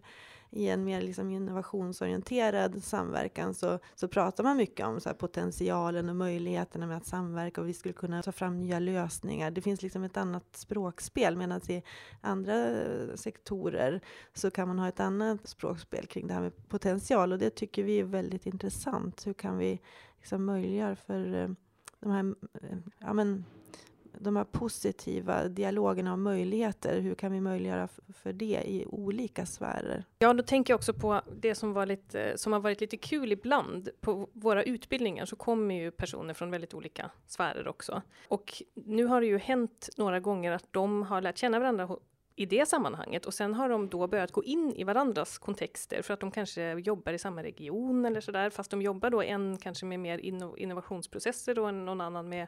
i 0.52 0.68
en 0.68 0.84
mer 0.84 1.00
liksom 1.00 1.30
innovationsorienterad 1.30 2.82
samverkan 2.84 3.54
så, 3.54 3.78
så 3.94 4.08
pratar 4.08 4.44
man 4.44 4.56
mycket 4.56 4.86
om 4.86 5.00
så 5.00 5.08
här 5.08 5.16
potentialen 5.16 6.08
och 6.08 6.16
möjligheterna 6.16 6.86
med 6.86 6.96
att 6.96 7.06
samverka 7.06 7.60
och 7.60 7.68
vi 7.68 7.74
skulle 7.74 7.94
kunna 7.94 8.22
ta 8.22 8.32
fram 8.32 8.56
nya 8.56 8.78
lösningar. 8.78 9.50
Det 9.50 9.60
finns 9.60 9.82
liksom 9.82 10.02
ett 10.02 10.16
annat 10.16 10.56
språkspel 10.56 11.36
medan 11.36 11.60
i 11.68 11.82
andra 12.20 12.68
eh, 12.68 13.14
sektorer 13.14 14.00
så 14.34 14.50
kan 14.50 14.68
man 14.68 14.78
ha 14.78 14.88
ett 14.88 15.00
annat 15.00 15.48
språkspel 15.48 16.06
kring 16.06 16.26
det 16.26 16.34
här 16.34 16.40
med 16.40 16.68
potential 16.68 17.32
och 17.32 17.38
det 17.38 17.50
tycker 17.50 17.82
vi 17.82 17.98
är 17.98 18.04
väldigt 18.04 18.46
intressant. 18.46 19.26
Hur 19.26 19.34
kan 19.34 19.58
vi 19.58 19.80
liksom 20.18 20.44
möjliggöra 20.44 20.96
för 20.96 21.34
eh, 21.34 21.48
de 22.00 22.10
här 22.10 22.34
eh, 22.62 22.78
ja, 22.98 23.12
men, 23.12 23.44
de 24.18 24.36
här 24.36 24.44
positiva 24.44 25.48
dialogerna 25.48 26.12
och 26.12 26.18
möjligheter, 26.18 27.00
hur 27.00 27.14
kan 27.14 27.32
vi 27.32 27.40
möjliggöra 27.40 27.88
för 28.14 28.32
det 28.32 28.62
i 28.66 28.86
olika 28.86 29.46
sfärer? 29.46 30.04
Ja, 30.18 30.32
då 30.32 30.42
tänker 30.42 30.72
jag 30.72 30.78
också 30.78 30.94
på 30.94 31.20
det 31.36 31.54
som, 31.54 31.72
var 31.72 31.86
lite, 31.86 32.38
som 32.38 32.52
har 32.52 32.60
varit 32.60 32.80
lite 32.80 32.96
kul 32.96 33.32
ibland. 33.32 33.88
På 34.00 34.28
våra 34.32 34.62
utbildningar 34.62 35.26
så 35.26 35.36
kommer 35.36 35.74
ju 35.74 35.90
personer 35.90 36.34
från 36.34 36.50
väldigt 36.50 36.74
olika 36.74 37.10
sfärer 37.26 37.68
också. 37.68 38.02
Och 38.28 38.62
nu 38.74 39.04
har 39.04 39.20
det 39.20 39.26
ju 39.26 39.38
hänt 39.38 39.88
några 39.96 40.20
gånger 40.20 40.52
att 40.52 40.66
de 40.70 41.02
har 41.02 41.20
lärt 41.20 41.38
känna 41.38 41.58
varandra 41.58 41.96
i 42.36 42.46
det 42.46 42.68
sammanhanget 42.68 43.26
och 43.26 43.34
sen 43.34 43.54
har 43.54 43.68
de 43.68 43.88
då 43.88 44.06
börjat 44.06 44.32
gå 44.32 44.44
in 44.44 44.74
i 44.76 44.84
varandras 44.84 45.38
kontexter 45.38 46.02
för 46.02 46.14
att 46.14 46.20
de 46.20 46.30
kanske 46.30 46.72
jobbar 46.72 47.12
i 47.12 47.18
samma 47.18 47.42
region 47.42 48.04
eller 48.04 48.20
sådär 48.20 48.50
fast 48.50 48.70
de 48.70 48.82
jobbar 48.82 49.10
då 49.10 49.22
en 49.22 49.58
kanske 49.58 49.86
med 49.86 50.00
mer 50.00 50.18
innovationsprocesser 50.58 51.58
och 51.58 51.74
någon 51.74 52.00
annan 52.00 52.28
med 52.28 52.46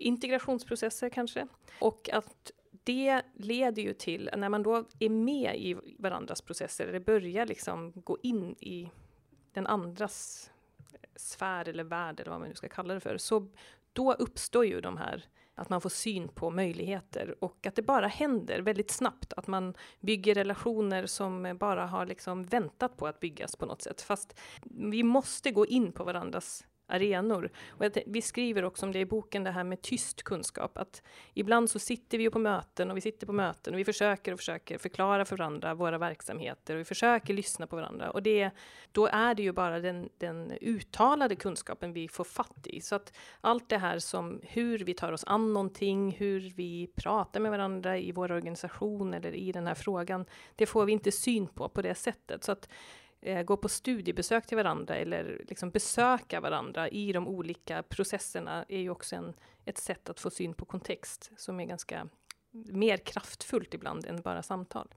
integrationsprocesser 0.00 1.08
kanske. 1.08 1.46
Och 1.78 2.10
att 2.12 2.50
det 2.84 3.22
leder 3.34 3.82
ju 3.82 3.94
till, 3.94 4.30
när 4.36 4.48
man 4.48 4.62
då 4.62 4.84
är 4.98 5.08
med 5.08 5.56
i 5.56 5.76
varandras 5.98 6.42
processer, 6.42 6.86
eller 6.86 7.00
börjar 7.00 7.46
liksom 7.46 7.92
gå 7.96 8.18
in 8.22 8.56
i 8.60 8.90
den 9.52 9.66
andras 9.66 10.50
sfär 11.16 11.68
eller 11.68 11.84
värld 11.84 12.20
eller 12.20 12.30
vad 12.30 12.40
man 12.40 12.48
nu 12.48 12.54
ska 12.54 12.68
kalla 12.68 12.94
det 12.94 13.00
för, 13.00 13.18
så 13.18 13.48
då 13.92 14.12
uppstår 14.12 14.66
ju 14.66 14.80
de 14.80 14.96
här 14.96 15.24
att 15.54 15.68
man 15.68 15.80
får 15.80 15.90
syn 15.90 16.28
på 16.28 16.50
möjligheter 16.50 17.44
och 17.44 17.66
att 17.66 17.74
det 17.74 17.82
bara 17.82 18.06
händer 18.06 18.60
väldigt 18.60 18.90
snabbt, 18.90 19.32
att 19.32 19.46
man 19.46 19.74
bygger 20.00 20.34
relationer 20.34 21.06
som 21.06 21.56
bara 21.60 21.86
har 21.86 22.06
liksom 22.06 22.44
väntat 22.44 22.96
på 22.96 23.06
att 23.06 23.20
byggas 23.20 23.56
på 23.56 23.66
något 23.66 23.82
sätt. 23.82 24.02
Fast 24.02 24.40
vi 24.62 25.02
måste 25.02 25.50
gå 25.50 25.66
in 25.66 25.92
på 25.92 26.04
varandras 26.04 26.64
arenor. 26.90 27.50
Och 27.68 27.84
vi 28.06 28.22
skriver 28.22 28.64
också 28.64 28.86
om 28.86 28.92
det 28.92 28.98
i 28.98 29.06
boken, 29.06 29.44
det 29.44 29.50
här 29.50 29.64
med 29.64 29.82
tyst 29.82 30.22
kunskap, 30.22 30.78
att 30.78 31.02
ibland 31.34 31.70
så 31.70 31.78
sitter 31.78 32.18
vi 32.18 32.24
ju 32.24 32.30
på 32.30 32.38
möten 32.38 32.90
och 32.90 32.96
vi 32.96 33.00
sitter 33.00 33.26
på 33.26 33.32
möten 33.32 33.74
och 33.74 33.80
vi 33.80 33.84
försöker 33.84 34.32
och 34.32 34.38
försöker 34.38 34.78
förklara 34.78 35.24
för 35.24 35.36
varandra 35.36 35.74
våra 35.74 35.98
verksamheter 35.98 36.74
och 36.74 36.80
vi 36.80 36.84
försöker 36.84 37.34
lyssna 37.34 37.66
på 37.66 37.76
varandra 37.76 38.10
och 38.10 38.22
det, 38.22 38.50
då 38.92 39.06
är 39.06 39.34
det 39.34 39.42
ju 39.42 39.52
bara 39.52 39.80
den, 39.80 40.08
den 40.18 40.52
uttalade 40.60 41.36
kunskapen 41.36 41.92
vi 41.92 42.08
får 42.08 42.24
fatt 42.24 42.66
i. 42.66 42.80
Så 42.80 42.94
att 42.94 43.12
allt 43.40 43.68
det 43.68 43.78
här 43.78 43.98
som 43.98 44.40
hur 44.42 44.78
vi 44.78 44.94
tar 44.94 45.12
oss 45.12 45.24
an 45.26 45.52
någonting, 45.52 46.12
hur 46.12 46.40
vi 46.40 46.90
pratar 46.94 47.40
med 47.40 47.50
varandra 47.50 47.98
i 47.98 48.12
vår 48.12 48.32
organisation 48.32 49.14
eller 49.14 49.34
i 49.34 49.52
den 49.52 49.66
här 49.66 49.74
frågan, 49.74 50.26
det 50.56 50.66
får 50.66 50.84
vi 50.84 50.92
inte 50.92 51.12
syn 51.12 51.46
på 51.46 51.68
på 51.68 51.82
det 51.82 51.94
sättet. 51.94 52.44
Så 52.44 52.52
att 52.52 52.68
eh, 53.22 53.42
gå 53.42 53.56
på 53.56 53.68
studiebesök 53.68 54.46
till 54.46 54.56
varandra 54.56 54.96
eller 54.96 55.44
liksom 55.48 55.70
besöka 55.70 56.40
varandra 56.40 56.88
i 56.88 57.12
de 57.12 57.28
olika 57.28 57.82
processerna 57.82 58.64
är 58.68 58.80
ju 58.80 58.90
också 58.90 59.16
en, 59.16 59.34
ett 59.64 59.78
sätt 59.78 60.10
att 60.10 60.20
få 60.20 60.30
syn 60.30 60.54
på 60.54 60.64
kontext 60.64 61.30
som 61.36 61.60
är 61.60 61.64
ganska 61.64 62.08
mer 62.52 62.96
kraftfullt 62.96 63.74
ibland 63.74 64.06
än 64.06 64.22
bara 64.22 64.42
samtal. 64.42 64.88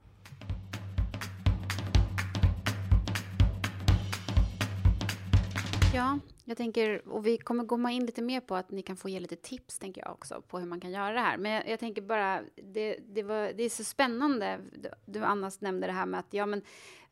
Ja, 5.94 6.18
jag 6.44 6.56
tänker, 6.56 7.08
och 7.08 7.26
vi 7.26 7.38
kommer 7.38 7.66
komma 7.66 7.92
in 7.92 8.06
lite 8.06 8.22
mer 8.22 8.40
på 8.40 8.56
att 8.56 8.70
ni 8.70 8.82
kan 8.82 8.96
få 8.96 9.08
ge 9.08 9.20
lite 9.20 9.36
tips, 9.36 9.78
tänker 9.78 10.00
jag 10.00 10.12
också, 10.12 10.42
på 10.48 10.58
hur 10.58 10.66
man 10.66 10.80
kan 10.80 10.90
göra 10.90 11.12
det 11.12 11.20
här. 11.20 11.38
Men 11.38 11.52
jag, 11.52 11.68
jag 11.68 11.80
tänker 11.80 12.02
bara, 12.02 12.42
det, 12.56 12.98
det, 13.08 13.22
var, 13.22 13.52
det 13.52 13.62
är 13.64 13.70
så 13.70 13.84
spännande, 13.84 14.60
du, 14.72 14.90
du 15.04 15.24
Anna 15.24 15.50
nämnde 15.58 15.86
det 15.86 15.92
här 15.92 16.06
med 16.06 16.20
att, 16.20 16.34
ja 16.34 16.46
men, 16.46 16.62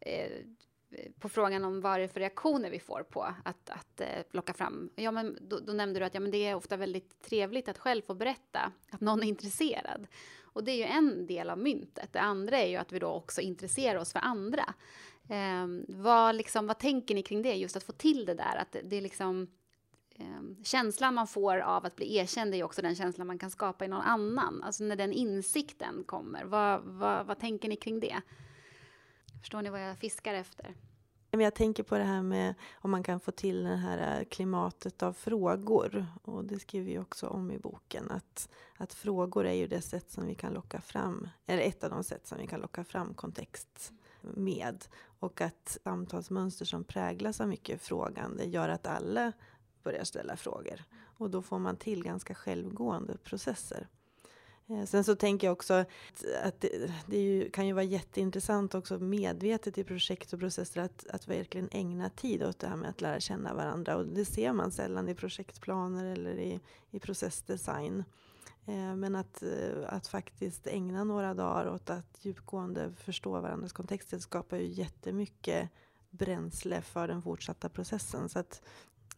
eh, 0.00 0.31
på 1.18 1.28
frågan 1.28 1.64
om 1.64 1.80
vad 1.80 1.99
det 1.99 2.04
är 2.04 2.08
för 2.08 2.20
reaktioner 2.20 2.70
vi 2.70 2.80
får 2.80 3.02
på 3.02 3.22
att, 3.44 3.70
att 3.70 4.00
eh, 4.00 4.22
plocka 4.30 4.54
fram. 4.54 4.90
Ja, 4.94 5.11
men 5.11 5.38
då, 5.40 5.58
då, 5.58 5.72
nämnde 5.72 6.00
du 6.00 6.06
att 6.06 6.14
ja, 6.14 6.20
men 6.20 6.30
det 6.30 6.46
är 6.46 6.54
ofta 6.54 6.76
väldigt 6.76 7.22
trevligt 7.22 7.68
att 7.68 7.78
själv 7.78 8.02
få 8.02 8.14
berätta 8.14 8.72
att 8.90 9.00
någon 9.00 9.22
är 9.22 9.26
intresserad. 9.26 10.06
Och 10.42 10.64
det 10.64 10.72
är 10.72 10.76
ju 10.76 10.84
en 10.84 11.26
del 11.26 11.50
av 11.50 11.58
myntet. 11.58 12.12
Det 12.12 12.20
andra 12.20 12.58
är 12.58 12.68
ju 12.68 12.76
att 12.76 12.92
vi 12.92 12.99
då 12.99 13.08
också 13.08 13.40
intresserar 13.40 13.99
oss 13.99 14.12
för 14.12 14.20
andra. 14.20 14.75
Eh, 15.28 15.66
vad, 15.88 16.34
liksom, 16.34 16.66
vad 16.66 16.78
tänker 16.78 17.14
ni 17.14 17.22
kring 17.22 17.42
det, 17.42 17.54
just 17.54 17.76
att 17.76 17.84
få 17.84 17.92
till 17.92 18.25
det 18.25 18.34
där? 18.34 18.56
Att 18.56 18.72
det, 18.72 18.80
det 18.82 18.96
är 18.96 19.00
liksom 19.00 19.49
eh, 20.14 20.64
känslan 20.64 21.14
man 21.14 21.26
får 21.26 21.58
av 21.58 21.87
att 21.87 21.96
bli 21.96 22.16
erkänd 22.16 22.54
är 22.54 22.58
ju 22.58 22.64
också 22.64 22.82
den 22.82 22.96
känslan 22.96 23.26
man 23.26 23.38
kan 23.38 23.50
skapa 23.50 23.84
i 23.84 23.88
någon 23.88 24.02
annan. 24.02 24.62
Alltså 24.62 24.84
när 24.84 24.96
den 24.96 25.12
insikten 25.12 26.04
kommer. 26.06 26.44
Vad, 26.44 26.80
vad, 26.84 27.26
vad 27.26 27.38
tänker 27.38 27.68
ni 27.68 27.76
kring 27.76 28.00
det? 28.00 28.22
Förstår 29.42 29.62
ni 29.62 29.70
vad 29.70 29.88
jag 29.88 29.99
fiskar 29.99 30.34
efter? 30.34 30.75
Jag 31.30 31.54
tänker 31.54 31.82
på 31.82 31.99
det 31.99 32.04
här 32.04 32.22
med 32.22 32.54
om 32.75 32.90
man 32.90 33.02
kan 33.02 33.20
få 33.20 33.30
till 33.30 33.64
det 33.64 33.76
här 33.76 34.18
eh, 34.18 34.25
klimatet 34.25 35.02
av 35.02 35.12
frågor. 35.12 36.06
Och 36.22 36.44
det 36.44 36.58
skriver 36.58 36.87
vi 36.87 36.99
också 36.99 37.26
om 37.26 37.50
i 37.50 37.58
boken. 37.58 38.11
Att, 38.11 38.49
att 38.76 38.94
frågor 38.94 39.46
är 39.46 39.52
ju 39.52 39.66
det 39.66 39.80
sätt 39.80 40.11
som 40.11 40.26
vi 40.26 40.34
kan 40.34 40.52
locka 40.52 40.80
fram, 40.80 41.28
eller 41.46 41.62
ett 41.62 41.84
av 41.84 41.90
de 41.90 42.04
sätt 42.04 42.26
som 42.26 42.38
vi 42.38 42.46
kan 42.46 42.61
locka 42.61 42.84
fram 42.84 43.14
kontext 43.14 43.92
med. 44.20 44.84
Och 45.02 45.40
att 45.40 45.78
samtalsmönster 45.84 46.64
som 46.64 46.84
präglas 46.84 47.40
av 47.40 47.49
mycket 47.49 47.82
frågande 47.82 48.44
gör 48.44 48.68
att 48.68 48.87
alla 48.87 49.32
börjar 49.82 50.04
ställa 50.04 50.37
frågor. 50.37 50.84
Och 51.18 51.30
då 51.30 51.42
får 51.42 51.58
man 51.58 51.76
till 51.76 52.04
ganska 52.04 52.34
självgående 52.34 53.16
processer. 53.16 53.88
Eh, 54.69 54.85
sen 54.85 55.04
så 55.04 55.16
tänker 55.16 55.47
jag 55.47 55.52
också 55.52 55.75
att 56.45 56.61
det, 56.61 56.92
det 57.07 57.16
ju, 57.16 57.50
kan 57.50 57.66
ju 57.66 57.73
vara 57.73 57.85
jätteintressant 57.85 58.75
också 58.75 58.99
medvetet 58.99 59.78
i 59.78 59.85
projekt 59.85 60.33
och 60.33 60.40
processer 60.40 60.81
att, 60.81 61.07
att 61.07 61.28
verkligen 61.28 61.69
ägna 61.73 62.11
tid 62.11 62.42
åt 62.42 62.59
det 62.59 62.66
här 62.66 62.76
med 62.76 62.90
att 62.90 63.00
lära 63.00 63.21
känna 63.21 63.54
varandra. 63.54 63.97
Och 63.97 64.07
det 64.07 64.25
ser 64.25 64.52
man 64.52 64.73
sällan 64.73 65.09
i 65.09 65.14
projektplaner 65.14 66.04
eller 66.04 66.38
i, 66.38 66.61
i 66.90 66.99
processdesign. 66.99 68.04
Eh, 68.66 68.97
men 68.97 69.14
att, 69.14 69.42
eh, 69.42 69.85
att 69.87 70.07
faktiskt 70.07 70.66
ägna 70.66 71.04
några 71.04 71.35
dagar 71.35 71.69
åt 71.69 71.90
att 71.90 72.19
djupgående 72.21 72.92
förstå 72.97 73.40
varandras 73.40 73.73
kontexter 73.73 74.19
skapar 74.19 74.57
ju 74.57 74.66
jättemycket 74.66 75.71
bränsle 76.11 76.83
för 76.83 77.09
den 77.09 77.23
fortsatta 77.23 77.69
processen. 77.69 78.28
Så 78.28 78.38
att 78.38 78.62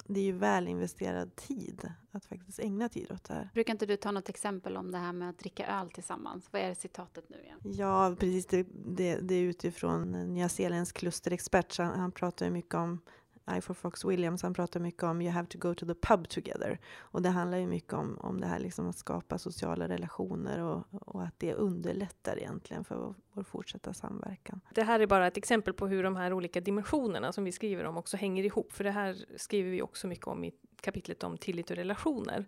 det 0.07 0.21
är 0.21 0.25
ju 0.25 0.33
väl 0.33 0.69
investerad 0.69 1.37
tid 1.37 1.93
att 2.11 2.25
faktiskt 2.25 2.59
ägna 2.59 2.89
tid 2.89 3.13
åt 3.13 3.25
det 3.25 3.35
här. 3.35 3.51
Brukar 3.55 3.73
inte 3.73 3.87
du 3.87 3.97
ta 3.97 4.11
något 4.11 4.29
exempel 4.29 4.77
om 4.77 4.91
det 4.91 4.99
här 4.99 5.13
med 5.13 5.31
att 5.31 5.39
dricka 5.39 5.67
öl 5.67 5.91
tillsammans? 5.91 6.49
Vad 6.51 6.63
är 6.63 6.75
citatet 6.75 7.29
nu 7.29 7.43
igen? 7.43 7.59
Ja, 7.63 8.17
precis. 8.19 8.47
Det, 8.47 8.67
det, 8.87 9.17
det 9.17 9.35
är 9.35 9.43
utifrån 9.43 10.13
Nya 10.13 10.49
Zeelands 10.49 10.93
klusterexpert. 10.93 11.79
Han, 11.79 12.01
han 12.01 12.13
pratar 12.13 12.47
ju 12.47 12.53
mycket 12.53 12.75
om 12.75 13.01
i 13.47 13.61
for 13.61 13.75
Fox 13.75 14.05
Williams, 14.05 14.43
han 14.43 14.55
pratar 14.55 14.81
mycket 14.81 15.03
om 15.03 15.23
you 15.23 15.33
have 15.33 15.47
to 15.47 15.59
go 15.59 15.75
to 15.75 15.87
the 15.87 15.95
pub 15.95 16.29
together. 16.29 16.79
Och 16.99 17.23
det 17.23 17.29
handlar 17.29 17.59
ju 17.59 17.67
mycket 17.67 17.93
om, 17.93 18.19
om 18.21 18.41
det 18.41 18.47
här 18.47 18.59
liksom 18.59 18.89
att 18.89 18.99
skapa 18.99 19.39
sociala 19.39 19.89
relationer 19.89 20.63
och, 20.63 20.85
och 20.91 21.23
att 21.23 21.35
det 21.39 21.55
underlättar 21.55 22.39
egentligen 22.39 22.85
för 22.85 22.97
vår, 22.97 23.15
vår 23.33 23.43
fortsatta 23.43 23.95
samverkan. 23.95 24.61
Det 24.75 24.83
här 24.83 25.01
är 25.01 25.07
bara 25.07 25.27
ett 25.27 25.37
exempel 25.37 25.75
på 25.75 25.87
hur 25.87 26.03
de 26.03 26.17
här 26.17 26.33
olika 26.33 26.61
dimensionerna 26.61 27.33
som 27.33 27.45
vi 27.45 27.53
skriver 27.53 27.85
om 27.85 27.97
också 27.97 28.17
hänger 28.17 28.45
ihop. 28.45 28.73
För 28.73 28.85
det 28.85 28.91
här 28.91 29.25
skriver 29.37 29.71
vi 29.71 29.83
också 29.83 30.07
mycket 30.07 30.27
om 30.27 30.45
i 30.45 30.53
kapitlet 30.81 31.25
om 31.25 31.39
tillit 31.39 31.71
och 31.71 31.77
relationer. 31.77 32.47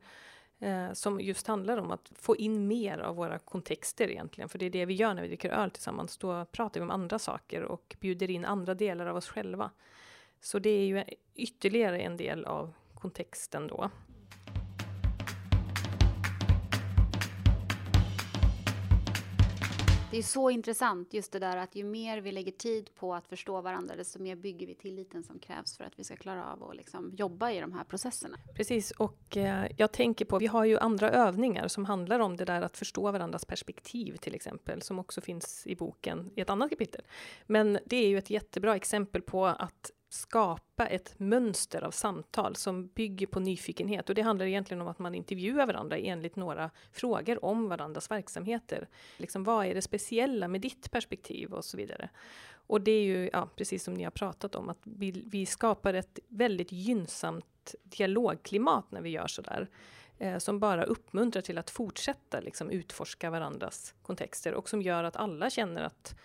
Eh, 0.58 0.92
som 0.92 1.20
just 1.20 1.46
handlar 1.46 1.76
om 1.76 1.90
att 1.90 2.12
få 2.14 2.36
in 2.36 2.66
mer 2.66 2.98
av 2.98 3.16
våra 3.16 3.38
kontexter 3.38 4.10
egentligen. 4.10 4.48
För 4.48 4.58
det 4.58 4.66
är 4.66 4.70
det 4.70 4.86
vi 4.86 4.94
gör 4.94 5.14
när 5.14 5.22
vi 5.22 5.28
dricker 5.28 5.50
öl 5.50 5.70
tillsammans. 5.70 6.16
Då 6.18 6.44
pratar 6.44 6.80
vi 6.80 6.84
om 6.84 6.90
andra 6.90 7.18
saker 7.18 7.62
och 7.62 7.96
bjuder 8.00 8.30
in 8.30 8.44
andra 8.44 8.74
delar 8.74 9.06
av 9.06 9.16
oss 9.16 9.28
själva. 9.28 9.70
Så 10.40 10.58
det 10.58 10.70
är 10.70 10.86
ju 10.86 11.04
ytterligare 11.34 11.98
en 11.98 12.16
del 12.16 12.44
av 12.44 12.72
kontexten 12.94 13.66
då. 13.66 13.90
Det 20.10 20.20
är 20.20 20.22
så 20.22 20.50
intressant 20.50 21.14
just 21.14 21.32
det 21.32 21.38
där 21.38 21.56
att 21.56 21.76
ju 21.76 21.84
mer 21.84 22.20
vi 22.20 22.32
lägger 22.32 22.52
tid 22.52 22.94
på 22.94 23.14
att 23.14 23.26
förstå 23.26 23.60
varandra, 23.60 23.96
desto 23.96 24.18
mer 24.18 24.36
bygger 24.36 24.66
vi 24.66 24.74
tilliten 24.74 25.22
som 25.22 25.38
krävs 25.38 25.76
för 25.76 25.84
att 25.84 25.98
vi 25.98 26.04
ska 26.04 26.16
klara 26.16 26.52
av 26.52 26.70
att 26.70 26.76
liksom 26.76 27.12
jobba 27.16 27.50
i 27.50 27.60
de 27.60 27.72
här 27.72 27.84
processerna. 27.84 28.38
Precis, 28.54 28.90
och 28.90 29.36
eh, 29.36 29.66
jag 29.76 29.92
tänker 29.92 30.24
på, 30.24 30.38
vi 30.38 30.46
har 30.46 30.64
ju 30.64 30.78
andra 30.78 31.10
övningar 31.10 31.68
som 31.68 31.84
handlar 31.84 32.20
om 32.20 32.36
det 32.36 32.44
där 32.44 32.62
att 32.62 32.76
förstå 32.76 33.12
varandras 33.12 33.44
perspektiv 33.44 34.16
till 34.16 34.34
exempel, 34.34 34.82
som 34.82 34.98
också 34.98 35.20
finns 35.20 35.66
i 35.66 35.76
boken 35.76 36.30
i 36.34 36.40
ett 36.40 36.50
annat 36.50 36.70
kapitel. 36.70 37.02
Men 37.46 37.78
det 37.86 37.96
är 37.96 38.08
ju 38.08 38.18
ett 38.18 38.30
jättebra 38.30 38.76
exempel 38.76 39.22
på 39.22 39.46
att 39.46 39.90
skapa 40.16 40.86
ett 40.86 41.14
mönster 41.18 41.84
av 41.84 41.90
samtal 41.90 42.56
som 42.56 42.86
bygger 42.86 43.26
på 43.26 43.40
nyfikenhet. 43.40 44.08
Och 44.08 44.14
det 44.14 44.22
handlar 44.22 44.46
egentligen 44.46 44.80
om 44.80 44.88
att 44.88 44.98
man 44.98 45.14
intervjuar 45.14 45.66
varandra 45.66 45.98
enligt 45.98 46.36
några 46.36 46.70
frågor 46.92 47.44
om 47.44 47.68
varandras 47.68 48.10
verksamheter. 48.10 48.88
Liksom, 49.16 49.44
vad 49.44 49.66
är 49.66 49.74
det 49.74 49.82
speciella 49.82 50.48
med 50.48 50.60
ditt 50.60 50.90
perspektiv 50.90 51.52
och 51.52 51.64
så 51.64 51.76
vidare. 51.76 52.08
Och 52.66 52.80
det 52.80 52.90
är 52.90 53.02
ju 53.02 53.30
ja, 53.32 53.48
precis 53.56 53.84
som 53.84 53.94
ni 53.94 54.04
har 54.04 54.10
pratat 54.10 54.54
om, 54.54 54.68
att 54.68 54.80
vi, 54.82 55.10
vi 55.10 55.46
skapar 55.46 55.94
ett 55.94 56.18
väldigt 56.28 56.72
gynnsamt 56.72 57.74
dialogklimat 57.82 58.90
när 58.90 59.00
vi 59.00 59.10
gör 59.10 59.26
sådär. 59.26 59.68
Eh, 60.18 60.38
som 60.38 60.60
bara 60.60 60.84
uppmuntrar 60.84 61.42
till 61.42 61.58
att 61.58 61.70
fortsätta 61.70 62.40
liksom, 62.40 62.70
utforska 62.70 63.30
varandras 63.30 63.94
kontexter 64.02 64.54
och 64.54 64.68
som 64.68 64.82
gör 64.82 65.04
att 65.04 65.16
alla 65.16 65.50
känner 65.50 65.82
att 65.82 66.16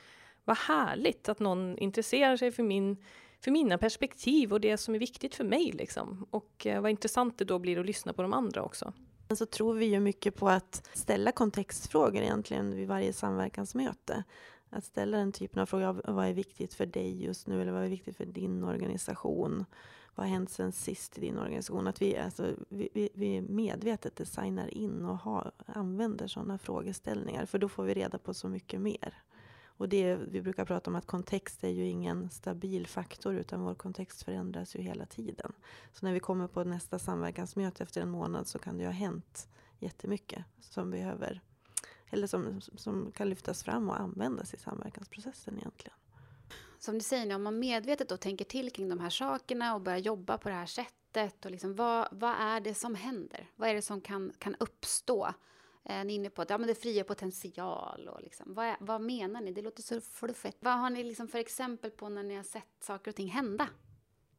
vad 0.46 0.58
härligt 0.58 1.30
att 1.30 1.40
någon 1.40 1.78
intresserar 1.78 2.38
sig 2.38 2.52
för, 2.52 2.64
min, 2.64 2.98
för 3.42 3.52
mina 3.52 3.78
perspektiv 3.78 4.54
och 4.54 4.62
det 4.62 4.78
som 4.78 4.96
är 4.96 5.00
viktigt 5.00 5.36
för 5.36 5.44
mig. 5.44 5.72
Liksom. 5.72 6.26
Och 6.30 6.66
eh, 6.66 6.82
vad 6.82 6.92
intressant 6.92 7.38
det 7.38 7.46
då 7.46 7.60
blir 7.60 7.80
att 7.80 7.86
lyssna 7.86 8.14
på 8.14 8.22
de 8.22 8.34
andra 8.34 8.64
också. 8.64 8.94
Sen 9.28 9.38
Så 9.38 9.46
tror 9.46 9.74
vi 9.74 9.86
ju 9.86 10.00
mycket 10.00 10.36
på 10.36 10.50
att 10.50 10.90
ställa 10.94 11.32
kontextfrågor 11.32 12.22
egentligen 12.22 12.76
vid 12.76 12.88
varje 12.88 13.14
samverkansmöte. 13.14 14.24
Att 14.70 14.84
ställa 14.84 15.18
den 15.18 15.32
typen 15.32 15.62
av 15.62 15.66
frågor, 15.66 16.02
vad 16.12 16.26
är 16.26 16.34
viktigt 16.34 16.74
för 16.74 16.86
dig 16.86 17.24
just 17.24 17.48
nu 17.48 17.62
eller 17.62 17.72
vad 17.72 17.84
är 17.84 17.90
viktigt 17.90 18.18
för 18.18 18.26
din 18.26 18.64
organisation? 18.64 19.66
Vad 20.16 20.26
har 20.26 20.34
hänt 20.34 20.50
sen 20.50 20.72
sist 20.72 21.18
i 21.18 21.22
din 21.22 21.38
organisation? 21.38 21.88
Att 21.88 22.02
vi, 22.02 22.18
alltså, 22.18 22.54
vi, 22.70 23.10
vi 23.14 23.42
medvetet 23.42 24.16
designar 24.16 24.74
in 24.74 25.06
och 25.06 25.18
har, 25.18 25.52
använder 25.66 26.28
sådana 26.28 26.58
frågeställningar 26.58 27.46
för 27.46 27.60
då 27.60 27.70
får 27.70 27.84
vi 27.84 27.94
reda 27.94 28.18
på 28.18 28.34
så 28.34 28.48
mycket 28.48 28.82
mer. 28.82 29.24
Och 29.82 29.90
det, 29.90 30.16
vi 30.16 30.42
brukar 30.42 30.66
prata 30.66 30.90
om 30.90 30.96
att 30.96 31.06
kontext 31.06 31.64
är 31.64 31.70
ju 31.70 31.86
ingen 31.86 32.30
stabil 32.30 32.88
faktor 32.88 33.36
utan 33.36 33.62
vår 33.62 33.74
kontext 33.74 34.24
förändras 34.24 34.76
ju 34.76 34.80
hela 34.80 35.06
tiden. 35.06 35.54
Så 35.94 36.06
när 36.06 36.14
vi 36.14 36.20
kommer 36.20 36.48
på 36.48 36.64
nästa 36.64 37.00
samverkansmöte 37.00 37.84
efter 37.84 38.02
en 38.02 38.10
månad 38.10 38.48
så 38.48 38.60
kan 38.60 38.78
det 38.78 38.82
ju 38.82 38.88
ha 38.88 38.94
hänt 38.94 39.48
jättemycket 39.80 40.46
som 40.60 40.92
behöver 40.92 41.42
eller 42.10 42.28
som, 42.28 42.62
som 42.62 43.12
kan 43.12 43.30
lyftas 43.30 43.64
fram 43.64 43.90
och 43.90 44.00
användas 44.00 44.54
i 44.54 44.58
samverkansprocessen 44.58 45.58
egentligen. 45.58 45.98
Som 46.80 46.94
du 46.94 47.02
säger, 47.02 47.36
om 47.36 47.44
man 47.44 47.60
medvetet 47.60 48.10
då 48.10 48.18
tänker 48.18 48.46
till 48.46 48.72
kring 48.72 48.90
de 48.90 49.00
här 49.00 49.10
sakerna 49.10 49.76
och 49.76 49.82
börjar 49.82 50.00
jobba 50.00 50.38
på 50.38 50.50
det 50.50 50.56
här 50.56 50.66
sättet, 50.66 51.46
och 51.46 51.52
liksom, 51.52 51.76
vad, 51.76 52.08
vad 52.12 52.36
är 52.40 52.60
det 52.60 52.74
som 52.74 52.96
händer? 52.96 53.50
Vad 53.56 53.70
är 53.70 53.74
det 53.74 53.82
som 53.82 54.02
kan, 54.02 54.34
kan 54.38 54.56
uppstå? 54.60 55.34
Är 55.84 56.04
ni 56.04 56.14
är 56.14 56.16
inne 56.16 56.30
på 56.30 56.42
att 56.42 56.50
ja, 56.50 56.58
men 56.58 56.68
det 56.68 56.76
frigör 56.76 57.04
potential. 57.04 58.08
Och 58.08 58.22
liksom, 58.22 58.54
vad, 58.54 58.66
är, 58.66 58.78
vad 58.80 59.02
menar 59.02 59.42
ni? 59.42 59.52
Det 59.52 59.62
låter 59.62 59.82
så 59.82 60.02
fluffigt. 60.02 60.58
Vad 60.60 60.74
har 60.74 60.90
ni 60.90 61.04
liksom 61.04 61.28
för 61.28 61.40
exempel 61.40 61.92
på 61.92 62.10
när 62.10 62.24
ni 62.24 62.36
har 62.36 62.44
sett 62.44 62.84
saker 62.84 63.12
och 63.12 63.16
ting 63.16 63.28
hända? 63.28 63.68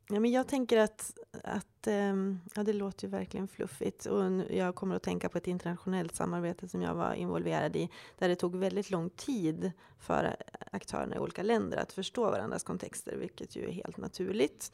Ja, 0.08 0.20
men 0.20 0.30
jag 0.30 0.48
tänker 0.48 0.78
att, 0.78 1.12
att 1.44 1.86
ehm, 1.86 2.40
ja, 2.54 2.62
det 2.62 2.72
låter 2.72 3.04
ju 3.04 3.10
verkligen 3.10 3.48
fluffigt. 3.48 4.06
Och 4.06 4.24
jag 4.50 4.74
kommer 4.74 4.96
att 4.96 5.02
tänka 5.02 5.28
på 5.28 5.38
ett 5.38 5.46
internationellt 5.46 6.14
samarbete 6.14 6.68
som 6.68 6.82
jag 6.82 6.94
var 6.94 7.14
involverad 7.14 7.76
i. 7.76 7.88
Där 8.18 8.28
det 8.28 8.36
tog 8.36 8.56
väldigt 8.56 8.90
lång 8.90 9.10
tid 9.10 9.72
för 9.98 10.36
aktörerna 10.72 11.16
i 11.16 11.18
olika 11.18 11.42
länder 11.42 11.78
att 11.78 11.92
förstå 11.92 12.30
varandras 12.30 12.62
kontexter. 12.62 13.16
Vilket 13.16 13.56
ju 13.56 13.68
är 13.68 13.72
helt 13.72 13.96
naturligt. 13.96 14.72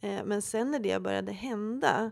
Eh, 0.00 0.24
men 0.24 0.42
sen 0.42 0.70
när 0.70 0.78
det 0.78 1.02
började 1.02 1.32
hända 1.32 2.10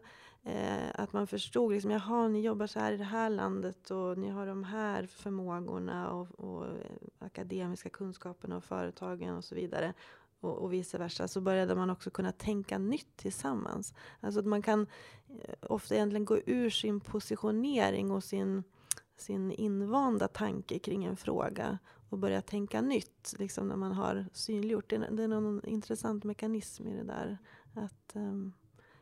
Eh, 0.48 0.90
att 0.94 1.12
man 1.12 1.26
förstod 1.26 1.72
liksom, 1.72 1.90
jaha, 1.90 2.28
ni 2.28 2.40
jobbar 2.40 2.66
så 2.66 2.80
här 2.80 2.92
i 2.92 2.96
det 2.96 3.04
här 3.04 3.30
landet 3.30 3.90
och 3.90 4.18
ni 4.18 4.28
har 4.28 4.46
de 4.46 4.64
här 4.64 5.06
förmågorna 5.06 6.10
och, 6.10 6.40
och 6.40 6.66
eh, 6.66 6.72
akademiska 7.18 7.88
kunskaperna 7.88 8.56
och 8.56 8.64
företagen 8.64 9.36
och 9.36 9.44
så 9.44 9.54
vidare. 9.54 9.92
Och, 10.40 10.58
och 10.58 10.72
vice 10.72 10.98
versa. 10.98 11.28
Så 11.28 11.40
började 11.40 11.74
man 11.74 11.90
också 11.90 12.10
kunna 12.10 12.32
tänka 12.32 12.78
nytt 12.78 13.16
tillsammans. 13.16 13.94
Alltså 14.20 14.40
att 14.40 14.46
man 14.46 14.62
kan 14.62 14.86
eh, 15.28 15.54
ofta 15.60 15.94
egentligen 15.94 16.24
gå 16.24 16.38
ur 16.46 16.70
sin 16.70 17.00
positionering 17.00 18.10
och 18.10 18.24
sin, 18.24 18.64
sin 19.16 19.52
invanda 19.52 20.28
tanke 20.28 20.78
kring 20.78 21.04
en 21.04 21.16
fråga 21.16 21.78
och 22.08 22.18
börja 22.18 22.42
tänka 22.42 22.80
nytt 22.80 23.34
liksom 23.38 23.68
när 23.68 23.76
man 23.76 23.92
har 23.92 24.26
synliggjort. 24.32 24.90
Det, 24.90 25.08
det 25.10 25.22
är 25.22 25.28
någon 25.28 25.64
intressant 25.64 26.24
mekanism 26.24 26.88
i 26.88 26.96
det 26.96 27.04
där. 27.04 27.38
Att... 27.74 28.12
Um, 28.14 28.52